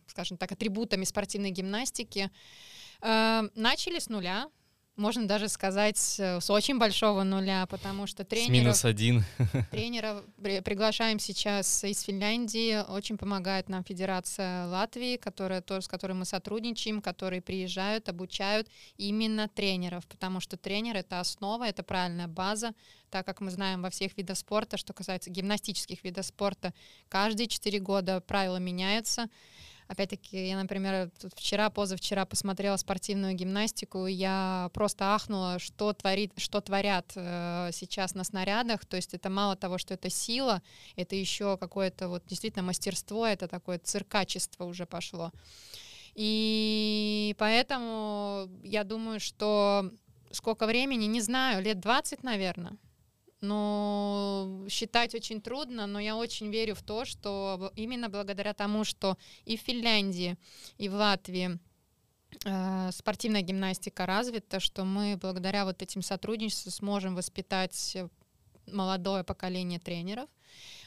скажем 0.08 0.38
так, 0.38 0.52
атрибутами 0.52 1.06
спортивной 1.06 1.50
гимнастики. 1.50 2.30
Э, 3.02 3.42
начали 3.56 3.98
с 3.98 4.10
нуля, 4.10 4.48
можно 4.96 5.28
даже 5.28 5.50
сказать, 5.50 6.16
э, 6.20 6.40
с 6.40 6.50
очень 6.50 6.78
большого 6.78 7.24
нуля, 7.24 7.66
потому 7.66 8.06
что 8.06 8.24
тренеров... 8.24 8.48
С 8.48 8.60
минус 8.60 8.86
один. 8.86 9.24
Тренеров 9.72 10.24
приглашаем 10.38 11.20
сейчас 11.20 11.84
из 11.84 12.02
Финляндии. 12.02 12.84
Очень 12.88 13.18
помогает 13.18 13.70
нам 13.70 13.84
Федерация 13.84 14.68
Латвии, 14.68 15.18
которая, 15.18 15.62
тоже, 15.62 15.86
с 15.86 15.88
которой 15.88 16.14
мы 16.14 16.26
сотрудничаем, 16.26 17.02
которые 17.02 17.42
приезжают, 17.42 18.08
обучают 18.08 18.68
именно 18.98 19.48
тренеров, 19.48 20.06
потому 20.08 20.40
что 20.40 20.58
тренер— 20.58 20.98
это 20.98 21.20
основа, 21.20 21.68
это 21.68 21.82
правильная 21.82 22.28
база, 22.28 22.74
так 23.10 23.26
как 23.26 23.42
мы 23.42 23.50
знаем 23.50 23.82
во 23.82 23.90
всех 23.90 24.16
видах 24.16 24.38
спорта, 24.38 24.78
что 24.78 24.94
касается 24.94 25.32
гимнастических 25.32 26.04
видов 26.04 26.26
спорта, 26.26 26.74
каждые 27.10 27.48
четыре 27.48 27.80
года 27.80 28.22
правила 28.22 28.58
меняются, 28.58 29.28
Опять-таки, 29.88 30.48
я, 30.48 30.58
например, 30.58 31.12
тут 31.20 31.34
вчера, 31.36 31.70
позавчера 31.70 32.26
посмотрела 32.26 32.78
спортивную 32.78 33.34
гимнастику, 33.34 34.06
я 34.08 34.70
просто 34.74 35.16
ахнула, 35.16 35.60
что, 35.60 35.94
творит, 35.94 36.32
что 36.38 36.62
творят 36.62 37.12
э, 37.16 37.70
сейчас 37.74 38.16
на 38.16 38.24
снарядах. 38.24 38.86
То 38.86 38.96
есть 38.96 39.14
это 39.14 39.30
мало 39.30 39.56
того, 39.56 39.78
что 39.78 39.94
это 39.94 40.10
сила, 40.10 40.62
это 40.96 41.16
еще 41.16 41.58
какое-то 41.58 42.10
вот 42.10 42.24
действительно 42.28 42.64
мастерство, 42.64 43.26
это 43.28 43.48
такое 43.48 43.80
циркачество 43.80 44.66
уже 44.66 44.86
пошло. 44.86 45.32
И 46.16 47.36
поэтому 47.40 48.50
я 48.64 48.84
думаю, 48.84 49.20
что 49.20 49.92
сколько 50.32 50.66
времени, 50.66 51.06
не 51.06 51.22
знаю, 51.22 51.64
лет 51.64 51.80
20, 51.80 52.24
наверное 52.24 52.78
но 53.44 54.66
считать 54.70 55.14
очень 55.14 55.42
трудно, 55.42 55.86
но 55.86 56.00
я 56.00 56.16
очень 56.16 56.50
верю 56.50 56.76
в 56.76 56.82
то, 56.82 57.06
что 57.06 57.72
именно 57.76 58.10
благодаря 58.10 58.54
тому, 58.54 58.86
что 58.86 59.18
и 59.44 59.58
в 59.58 59.62
Финляндии, 59.62 60.38
и 60.78 60.88
в 60.88 60.94
Латвии 60.94 61.60
э, 62.46 62.92
спортивная 62.92 63.42
гимнастика 63.42 64.06
развита, 64.06 64.62
что 64.62 64.86
мы 64.86 65.18
благодаря 65.22 65.66
вот 65.66 65.82
этим 65.82 66.02
сотрудничеству 66.02 66.72
сможем 66.72 67.16
воспитать 67.16 67.98
молодое 68.66 69.26
поколение 69.26 69.80
тренеров, 69.80 70.30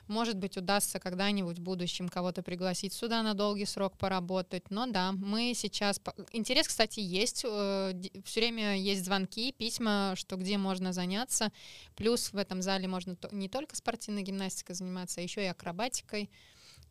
может 0.09 0.37
быть, 0.37 0.57
удастся 0.57 1.01
когда-нибудь 1.01 1.59
в 1.59 1.63
будущем 1.63 2.09
кого-то 2.09 2.43
пригласить 2.43 2.93
сюда 2.93 3.23
на 3.23 3.35
долгий 3.35 3.65
срок 3.65 3.97
поработать. 3.99 4.71
Но 4.71 4.87
да, 4.87 5.13
мы 5.13 5.53
сейчас... 5.55 6.01
Интерес, 6.33 6.69
кстати, 6.69 7.01
есть. 7.01 7.45
Э, 7.45 7.93
Все 8.25 8.41
время 8.41 8.77
есть 8.77 9.05
звонки, 9.05 9.53
письма, 9.53 10.15
что 10.17 10.37
где 10.37 10.59
можно 10.59 10.93
заняться. 10.93 11.53
Плюс 11.97 12.33
в 12.33 12.37
этом 12.37 12.63
зале 12.63 12.89
можно 12.89 13.17
не 13.33 13.49
только 13.49 13.77
спортивной 13.77 14.23
гимнастикой 14.23 14.75
заниматься, 14.75 15.21
а 15.21 15.25
еще 15.25 15.43
и 15.43 15.47
акробатикой. 15.47 16.31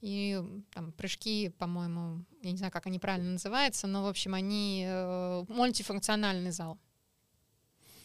И 0.02 0.40
там 0.74 0.92
прыжки, 0.92 1.50
по-моему, 1.58 2.26
я 2.44 2.52
не 2.52 2.58
знаю, 2.58 2.72
как 2.72 2.86
они 2.86 3.00
правильно 3.00 3.32
называются, 3.32 3.88
но, 3.88 4.04
в 4.04 4.08
общем, 4.08 4.34
они 4.34 4.84
э, 4.86 5.46
мультифункциональный 5.48 6.52
зал. 6.52 6.78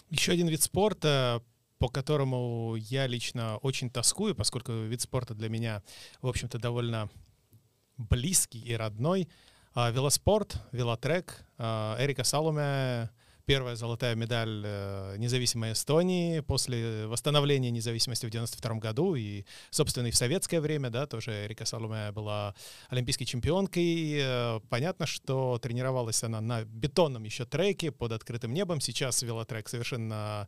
Еще 0.08 0.32
один 0.32 0.48
вид 0.48 0.62
спорта, 0.62 1.42
по 1.80 1.88
которому 1.88 2.76
я 2.76 3.06
лично 3.06 3.56
очень 3.56 3.88
тоскую, 3.90 4.34
поскольку 4.34 4.72
вид 4.72 5.00
спорта 5.00 5.34
для 5.34 5.48
меня, 5.48 5.82
в 6.20 6.28
общем-то, 6.28 6.58
довольно 6.58 7.08
близкий 7.96 8.60
и 8.60 8.74
родной. 8.74 9.28
А, 9.74 9.90
велоспорт, 9.90 10.60
велотрек. 10.72 11.42
А, 11.56 11.96
Эрика 11.98 12.22
Салуме 12.22 13.10
первая 13.50 13.74
золотая 13.74 14.14
медаль 14.14 14.62
э, 14.64 15.16
независимой 15.18 15.72
Эстонии 15.72 16.38
после 16.38 17.08
восстановления 17.08 17.72
независимости 17.72 18.24
в 18.24 18.30
92 18.30 18.76
году 18.76 19.16
и, 19.16 19.44
собственно, 19.70 20.06
и 20.06 20.12
в 20.12 20.16
советское 20.16 20.60
время, 20.60 20.88
да, 20.88 21.08
тоже 21.08 21.46
Эрика 21.46 21.64
Салуме 21.64 22.12
была 22.12 22.54
олимпийской 22.90 23.24
чемпионкой. 23.24 24.20
Э, 24.20 24.60
понятно, 24.68 25.04
что 25.04 25.58
тренировалась 25.58 26.22
она 26.22 26.40
на 26.40 26.62
бетонном 26.62 27.24
еще 27.24 27.44
треке 27.44 27.90
под 27.90 28.12
открытым 28.12 28.54
небом. 28.54 28.80
Сейчас 28.80 29.20
велотрек 29.20 29.68
совершенно 29.68 30.46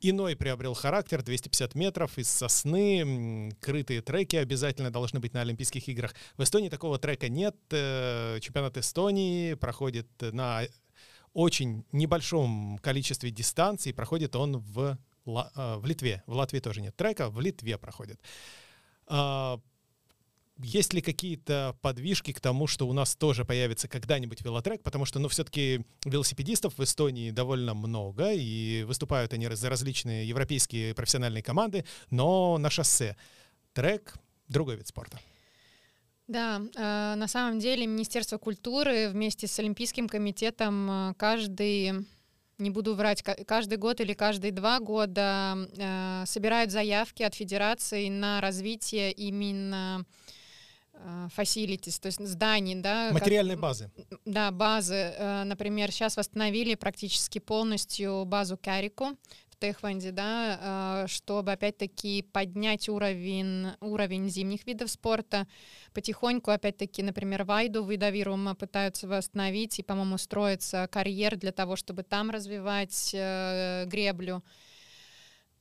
Иной 0.00 0.36
приобрел 0.36 0.74
характер, 0.74 1.22
250 1.22 1.74
метров 1.74 2.18
из 2.18 2.28
сосны, 2.28 3.50
крытые 3.60 4.02
треки 4.02 4.36
обязательно 4.36 4.90
должны 4.90 5.20
быть 5.20 5.32
на 5.32 5.40
Олимпийских 5.40 5.88
играх. 5.88 6.14
В 6.36 6.42
Эстонии 6.42 6.68
такого 6.68 6.98
трека 6.98 7.30
нет. 7.30 7.56
Э, 7.70 8.38
чемпионат 8.40 8.76
Эстонии 8.76 9.54
проходит 9.54 10.08
на 10.20 10.62
очень 11.32 11.84
небольшом 11.92 12.78
количестве 12.82 13.30
дистанций, 13.30 13.94
проходит 13.94 14.36
он 14.36 14.58
в, 14.58 14.98
э, 15.24 15.76
в 15.76 15.86
Литве. 15.86 16.22
В 16.26 16.34
Латвии 16.34 16.60
тоже 16.60 16.82
нет 16.82 16.94
трека, 16.94 17.30
в 17.30 17.40
Литве 17.40 17.78
проходит. 17.78 18.20
Есть 20.58 20.94
ли 20.94 21.02
какие-то 21.02 21.76
подвижки 21.82 22.32
к 22.32 22.40
тому, 22.40 22.66
что 22.66 22.88
у 22.88 22.92
нас 22.94 23.14
тоже 23.14 23.44
появится 23.44 23.88
когда-нибудь 23.88 24.42
велотрек? 24.42 24.82
Потому 24.82 25.04
что, 25.04 25.18
ну, 25.18 25.28
все-таки 25.28 25.84
велосипедистов 26.04 26.78
в 26.78 26.82
Эстонии 26.82 27.30
довольно 27.30 27.74
много, 27.74 28.32
и 28.32 28.84
выступают 28.84 29.34
они 29.34 29.48
за 29.48 29.68
различные 29.68 30.26
европейские 30.26 30.94
профессиональные 30.94 31.42
команды, 31.42 31.84
но 32.10 32.56
на 32.56 32.70
шоссе 32.70 33.16
трек— 33.74 34.14
другой 34.48 34.76
вид 34.76 34.88
спорта. 34.88 35.18
Да, 36.28 36.60
э, 36.74 37.14
на 37.16 37.28
самом 37.28 37.60
деле 37.60 37.86
Министерство 37.86 38.38
культуры 38.38 39.10
вместе 39.10 39.46
с 39.46 39.58
Олимпийским 39.58 40.08
комитетом 40.08 40.90
э, 40.90 41.14
каждый 41.16 42.06
не 42.58 42.70
буду 42.70 42.94
врать, 42.94 43.22
каждый 43.22 43.76
год 43.76 44.00
или 44.00 44.14
каждые 44.14 44.50
два 44.50 44.80
года 44.80 45.56
э, 45.76 46.24
собирают 46.26 46.72
заявки 46.72 47.22
от 47.22 47.34
федерации 47.34 48.08
на 48.08 48.40
развитие 48.40 49.12
именно 49.12 50.04
facilities, 51.36 52.00
то 52.00 52.06
есть 52.06 52.26
зданий, 52.26 52.74
да. 52.74 53.10
Материальной 53.12 53.54
как, 53.54 53.62
базы. 53.62 53.90
Да, 54.24 54.50
базы. 54.50 55.14
Например, 55.44 55.90
сейчас 55.90 56.16
восстановили 56.16 56.74
практически 56.74 57.38
полностью 57.38 58.24
базу 58.24 58.56
Карику 58.56 59.16
в 59.50 59.58
Техванде, 59.58 60.10
да, 60.10 61.06
чтобы 61.08 61.52
опять-таки 61.52 62.22
поднять 62.22 62.88
уровень, 62.88 63.68
уровень 63.80 64.28
зимних 64.28 64.66
видов 64.66 64.90
спорта. 64.90 65.46
Потихоньку, 65.94 66.50
опять-таки, 66.50 67.02
например, 67.02 67.44
Вайду 67.44 67.82
Выдавирума 67.82 68.54
пытаются 68.54 69.08
восстановить 69.08 69.78
и, 69.78 69.82
по-моему, 69.82 70.18
строится 70.18 70.88
карьер 70.90 71.36
для 71.36 71.52
того, 71.52 71.76
чтобы 71.76 72.02
там 72.02 72.30
развивать 72.30 73.12
э, 73.14 73.84
греблю. 73.86 74.42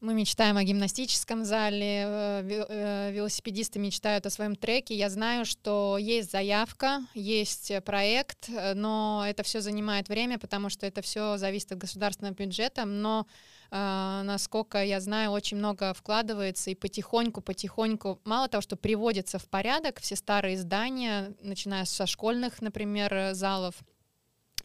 Мы 0.05 0.13
мечтаем 0.13 0.55
о 0.55 0.63
гимнастическом 0.63 1.43
зале, 1.45 2.03
э, 2.05 2.65
э, 2.69 3.11
велосипедисты 3.11 3.79
мечтают 3.79 4.27
о 4.27 4.29
своем 4.29 4.55
треке. 4.55 4.93
Я 4.93 5.09
знаю, 5.09 5.45
что 5.45 5.97
есть 5.99 6.31
заявка, 6.31 6.99
есть 7.15 7.71
проект, 7.83 8.47
но 8.75 9.25
это 9.27 9.41
все 9.41 9.61
занимает 9.61 10.07
время, 10.07 10.37
потому 10.37 10.69
что 10.69 10.85
это 10.85 11.01
все 11.01 11.37
зависит 11.37 11.71
от 11.71 11.79
государственного 11.79 12.35
бюджета. 12.35 12.85
Но 12.85 13.25
насколько 13.71 14.83
я 14.83 15.01
знаю, 15.01 15.31
очень 15.31 15.57
много 15.57 15.95
вкладывается 15.95 16.69
и 16.69 16.75
потихоньку-потихоньку, 16.75 18.21
мало 18.23 18.47
того, 18.47 18.61
что 18.61 18.75
приводится 18.75 19.39
в 19.39 19.49
порядок 19.49 19.99
все 19.99 20.15
старые 20.15 20.55
здания, 20.59 21.33
начиная 21.41 21.85
со 21.85 22.05
школьных, 22.05 22.61
например, 22.61 23.33
залов, 23.33 23.73
Э, 23.75 23.94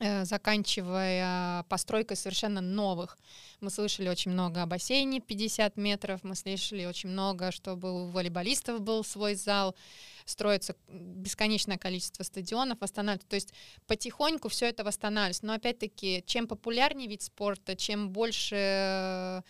заканчивая 0.00 1.62
постройкой 1.64 2.16
совершенно 2.16 2.60
новых. 2.60 3.18
Мы 3.60 3.70
слышали 3.70 4.08
очень 4.08 4.30
много 4.30 4.62
о 4.62 4.66
бассейне 4.66 5.20
50 5.20 5.76
метров, 5.76 6.24
мы 6.24 6.34
слышали 6.34 6.86
очень 6.86 7.10
много, 7.10 7.52
чтобы 7.52 7.92
у 7.92 8.06
волейболистов 8.06 8.80
был 8.80 9.04
свой 9.04 9.34
зал, 9.34 9.76
строится 10.24 10.74
бесконечное 10.88 11.76
количество 11.76 12.22
стадионов, 12.22 12.80
восстанавливается. 12.80 13.28
То 13.28 13.36
есть 13.36 13.52
потихоньку 13.86 14.48
все 14.48 14.66
это 14.66 14.84
восстанавливается. 14.84 15.44
Но 15.44 15.52
опять-таки, 15.52 16.24
чем 16.26 16.46
популярнее 16.46 17.08
вид 17.08 17.22
спорта, 17.22 17.76
чем 17.76 18.10
больше 18.10 19.42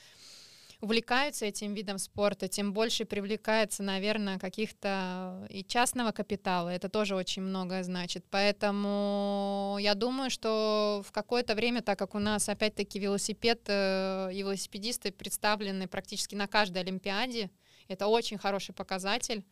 увлекаются 0.81 1.45
этим 1.45 1.75
видом 1.75 1.99
спорта, 1.99 2.49
тем 2.49 2.73
больше 2.73 3.05
привлекается, 3.05 3.83
наверное, 3.83 4.39
каких-то 4.39 5.47
и 5.51 5.63
частного 5.63 6.13
капитала. 6.13 6.71
Это 6.71 6.89
тоже 6.89 7.15
очень 7.15 7.43
многое 7.43 7.83
значит. 7.83 8.25
Поэтому 8.31 9.77
я 9.81 9.95
думаю, 9.95 10.31
что 10.31 11.03
в 11.07 11.13
какое-то 11.13 11.55
время, 11.55 11.83
так 11.83 11.99
как 11.99 12.15
у 12.15 12.19
нас 12.19 12.49
опять-таки 12.49 12.99
велосипед 12.99 13.61
э, 13.67 14.31
и 14.33 14.39
велосипедисты 14.39 15.13
представлены 15.13 15.87
практически 15.87 16.35
на 16.35 16.47
каждой 16.47 16.79
Олимпиаде, 16.79 17.51
это 17.89 18.07
очень 18.07 18.39
хороший 18.39 18.75
показатель. 18.75 19.45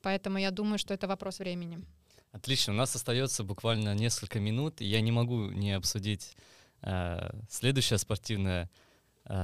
Поэтому 0.00 0.38
я 0.38 0.50
думаю, 0.50 0.78
что 0.78 0.94
это 0.94 1.06
вопрос 1.06 1.40
времени. 1.40 1.80
Отлично. 2.32 2.72
У 2.72 2.76
нас 2.76 2.94
остается 2.94 3.44
буквально 3.44 3.94
несколько 3.94 4.38
минут, 4.40 4.80
и 4.80 4.86
я 4.86 5.00
не 5.00 5.12
могу 5.12 5.50
не 5.50 5.72
обсудить 5.72 6.36
э, 6.80 7.30
следующее 7.50 7.98
спортивное 7.98 8.64
э, 8.64 8.89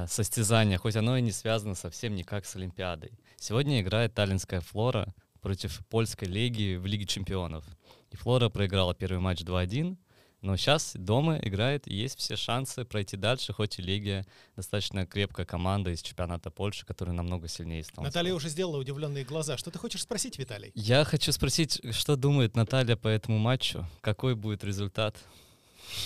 состязание, 0.08 0.78
хоть 0.78 0.96
оно 0.96 1.16
и 1.16 1.22
не 1.22 1.32
связано 1.32 1.74
совсем 1.74 2.14
никак 2.14 2.44
с 2.44 2.56
Олимпиадой. 2.56 3.12
Сегодня 3.36 3.80
играет 3.80 4.14
таллинская 4.14 4.60
Флора 4.60 5.14
против 5.40 5.84
польской 5.86 6.28
легии 6.28 6.76
в 6.76 6.86
Лиге 6.86 7.06
чемпионов. 7.06 7.64
И 8.10 8.16
Флора 8.16 8.48
проиграла 8.48 8.94
первый 8.94 9.20
матч 9.20 9.42
2-1, 9.42 9.96
но 10.42 10.56
сейчас 10.56 10.92
дома 10.94 11.38
играет, 11.38 11.88
и 11.88 11.94
есть 11.94 12.18
все 12.18 12.36
шансы 12.36 12.84
пройти 12.84 13.16
дальше, 13.16 13.52
хоть 13.52 13.78
и 13.78 13.82
Легия 13.82 14.26
достаточно 14.54 15.06
крепкая 15.06 15.46
команда 15.46 15.90
из 15.90 16.02
чемпионата 16.02 16.50
Польши, 16.50 16.84
которая 16.84 17.14
намного 17.14 17.48
сильнее 17.48 17.80
Эстонского. 17.80 18.04
Наталья 18.04 18.34
уже 18.34 18.48
сделала 18.48 18.78
удивленные 18.78 19.24
глаза. 19.24 19.56
Что 19.56 19.70
ты 19.70 19.78
хочешь 19.78 20.02
спросить, 20.02 20.38
Виталий? 20.38 20.72
Я 20.74 21.04
хочу 21.04 21.32
спросить, 21.32 21.80
что 21.94 22.16
думает 22.16 22.54
Наталья 22.54 22.96
по 22.96 23.08
этому 23.08 23.38
матчу? 23.38 23.86
Какой 24.00 24.34
будет 24.34 24.62
результат? 24.62 25.16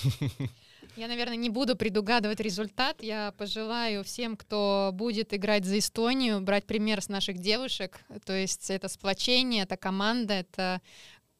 Я, 1.01 1.09
наверное, 1.09 1.37
не 1.37 1.49
буду 1.49 1.77
предугадывать 1.77 2.41
результат. 2.41 3.03
Я 3.03 3.33
пожелаю 3.39 4.05
всем, 4.05 4.37
кто 4.37 4.91
будет 4.93 5.33
играть 5.33 5.65
за 5.65 5.79
Эстонию, 5.79 6.43
брать 6.43 6.67
пример 6.67 7.01
с 7.01 7.09
наших 7.09 7.39
девушек. 7.39 8.01
То 8.27 8.35
есть 8.35 8.69
это 8.69 8.87
сплочение, 8.89 9.63
это 9.63 9.79
команда, 9.79 10.35
это 10.35 10.83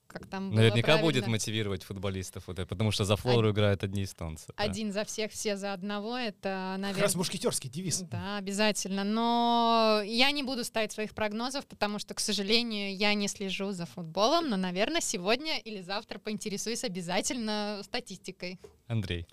как 0.07 0.27
там 0.27 0.55
Наверняка 0.55 0.97
будет 0.97 1.27
мотивировать 1.27 1.85
футболистов, 1.85 2.45
вот 2.47 2.59
это, 2.59 2.67
потому 2.67 2.91
что 2.91 3.05
за 3.05 3.17
Флору 3.17 3.51
Од... 3.51 3.55
играют 3.55 3.85
одни 3.85 4.05
эстонцы. 4.05 4.47
Один 4.57 4.89
да. 4.89 4.95
за 4.95 5.05
всех, 5.05 5.31
все 5.31 5.57
за 5.57 5.75
одного, 5.75 6.17
это, 6.17 6.77
наверное... 6.79 6.95
Как 6.95 7.03
раз 7.03 7.15
мушкетерский 7.15 7.69
девиз. 7.69 8.01
Да, 8.11 8.39
обязательно. 8.39 9.05
Но 9.05 10.01
я 10.05 10.31
не 10.31 10.43
буду 10.43 10.65
ставить 10.65 10.93
своих 10.93 11.15
прогнозов, 11.15 11.67
потому 11.67 11.99
что, 11.99 12.15
к 12.15 12.21
сожалению, 12.21 12.97
я 12.97 13.13
не 13.13 13.29
слежу 13.29 13.73
за 13.73 13.85
футболом, 13.85 14.49
но, 14.49 14.57
наверное, 14.57 15.03
сегодня 15.03 15.59
или 15.59 15.83
завтра 15.83 16.19
поинтересуюсь 16.19 16.83
обязательно 16.83 17.83
статистикой. 17.85 18.59
Андрей. 18.89 19.27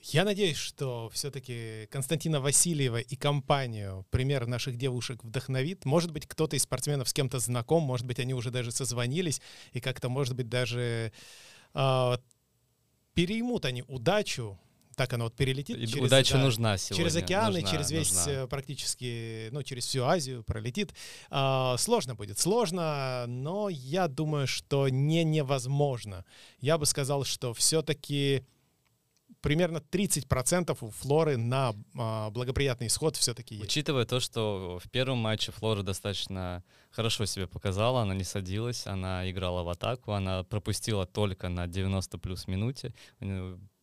Я 0.00 0.24
надеюсь, 0.24 0.56
что 0.56 1.10
все-таки 1.12 1.86
Константина 1.90 2.40
Васильева 2.40 2.98
и 3.00 3.16
компанию 3.16 4.06
пример 4.10 4.46
наших 4.46 4.76
девушек 4.76 5.24
вдохновит. 5.24 5.84
Может 5.84 6.12
быть, 6.12 6.26
кто-то 6.26 6.56
из 6.56 6.62
спортсменов 6.62 7.08
с 7.08 7.12
кем-то 7.12 7.40
знаком, 7.40 7.82
может 7.82 8.06
быть, 8.06 8.20
они 8.20 8.32
уже 8.32 8.50
даже 8.50 8.70
созвонились 8.70 9.42
и 9.72 9.80
как-то, 9.80 10.08
может 10.08 10.36
быть, 10.36 10.48
даже 10.48 11.12
э, 11.74 12.16
переймут 13.14 13.64
они 13.64 13.82
удачу 13.88 14.58
так 14.98 15.12
оно 15.12 15.24
вот 15.24 15.36
перелетит. 15.36 15.78
И 15.78 15.86
через, 15.86 16.06
удача 16.06 16.34
да, 16.34 16.42
нужна 16.42 16.76
сегодня. 16.76 17.04
Через 17.04 17.16
океаны, 17.16 17.60
нужна, 17.60 17.70
через 17.70 17.90
весь 17.92 18.12
нужна. 18.12 18.32
Э, 18.32 18.46
практически, 18.48 19.48
ну, 19.52 19.62
через 19.62 19.86
всю 19.86 20.02
Азию 20.02 20.42
пролетит. 20.42 20.92
А, 21.30 21.76
сложно 21.78 22.16
будет, 22.16 22.40
сложно, 22.40 23.24
но 23.28 23.68
я 23.68 24.08
думаю, 24.08 24.48
что 24.48 24.88
не 24.88 25.22
невозможно. 25.22 26.24
Я 26.60 26.78
бы 26.78 26.84
сказал, 26.84 27.22
что 27.22 27.54
все-таки 27.54 28.44
примерно 29.40 29.78
30% 29.78 30.76
у 30.80 30.90
Флоры 30.90 31.36
на 31.36 31.74
а, 31.96 32.30
благоприятный 32.30 32.88
исход 32.88 33.16
все-таки 33.16 33.54
есть. 33.54 33.66
Учитывая 33.66 34.04
то, 34.04 34.20
что 34.20 34.78
в 34.82 34.90
первом 34.90 35.18
матче 35.18 35.52
Флора 35.52 35.82
достаточно 35.82 36.64
хорошо 36.90 37.26
себя 37.26 37.46
показала, 37.46 38.02
она 38.02 38.14
не 38.14 38.24
садилась, 38.24 38.86
она 38.86 39.30
играла 39.30 39.62
в 39.62 39.68
атаку, 39.68 40.12
она 40.12 40.44
пропустила 40.44 41.06
только 41.06 41.48
на 41.48 41.66
90 41.66 42.18
плюс 42.18 42.46
минуте 42.46 42.94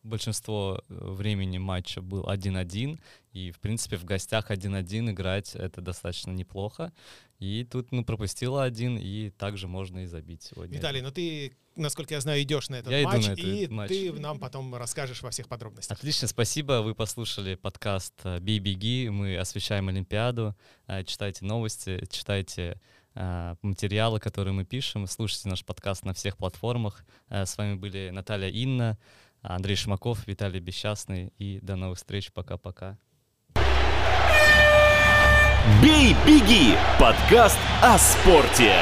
большинство 0.06 0.82
э, 0.88 0.94
времени 0.94 1.58
матча 1.58 2.02
был 2.02 2.24
1-1, 2.24 3.00
и, 3.34 3.52
в 3.52 3.60
принципе, 3.60 3.98
в 3.98 4.06
гостях 4.06 4.52
1-1 4.52 5.12
играть 5.12 5.56
это 5.56 5.82
достаточно 5.82 6.32
неплохо. 6.32 6.94
И 7.39 7.65
тут, 7.70 7.91
ну, 7.91 8.06
пропустила 8.06 8.63
один, 8.63 8.98
и 8.98 9.32
также 9.32 9.68
можно 9.68 10.00
и 10.00 10.06
забить 10.06 10.44
сегодня. 10.44 10.78
Виталий, 10.78 11.02
ну 11.02 11.12
ты, 11.12 11.58
насколько 11.76 12.13
я 12.13 12.22
знаю, 12.22 12.41
идешь 12.41 12.70
на 12.70 12.76
этот 12.76 12.94
я 12.94 13.04
матч, 13.04 13.26
на 13.28 13.32
этот 13.32 13.46
и 13.46 13.68
матч. 13.68 13.89
ты 13.89 14.13
нам 14.13 14.39
потом 14.39 14.74
расскажешь 14.76 15.22
во 15.22 15.32
всех 15.32 15.50
подробностях. 15.50 15.98
Отлично, 15.98 16.28
спасибо. 16.28 16.82
Вы 16.82 16.96
послушали 16.96 17.56
подкаст 17.56 18.13
э, 18.24 18.39
«Бей, 18.39 18.60
беги». 18.60 19.10
Мы 19.10 19.38
освещаем 19.38 19.89
Олимпиаду. 19.89 20.56
Э, 20.88 21.04
читайте 21.04 21.44
новости, 21.44 22.06
читайте 22.10 22.80
материалы, 23.62 24.20
которые 24.20 24.54
мы 24.54 24.65
пишем. 24.65 25.08
Слушайте 25.08 25.48
наш 25.48 25.63
подкаст 25.63 26.04
на 26.04 26.13
всех 26.13 26.36
платформах. 26.36 27.06
С 27.30 27.58
вами 27.58 27.76
были 27.76 28.10
Наталья 28.10 28.50
Инна, 28.50 28.98
Андрей 29.47 29.75
Шмаков, 29.75 30.27
Виталий 30.27 30.60
Бесчастный. 30.60 31.31
И 31.38 31.60
до 31.62 31.75
новых 31.75 31.97
встреч. 31.97 32.31
Пока-пока. 32.31 32.97
«Бей, 35.81 36.15
беги»— 36.27 36.75
подкаст 36.99 37.58
о 37.81 37.97
спорте. 37.97 38.73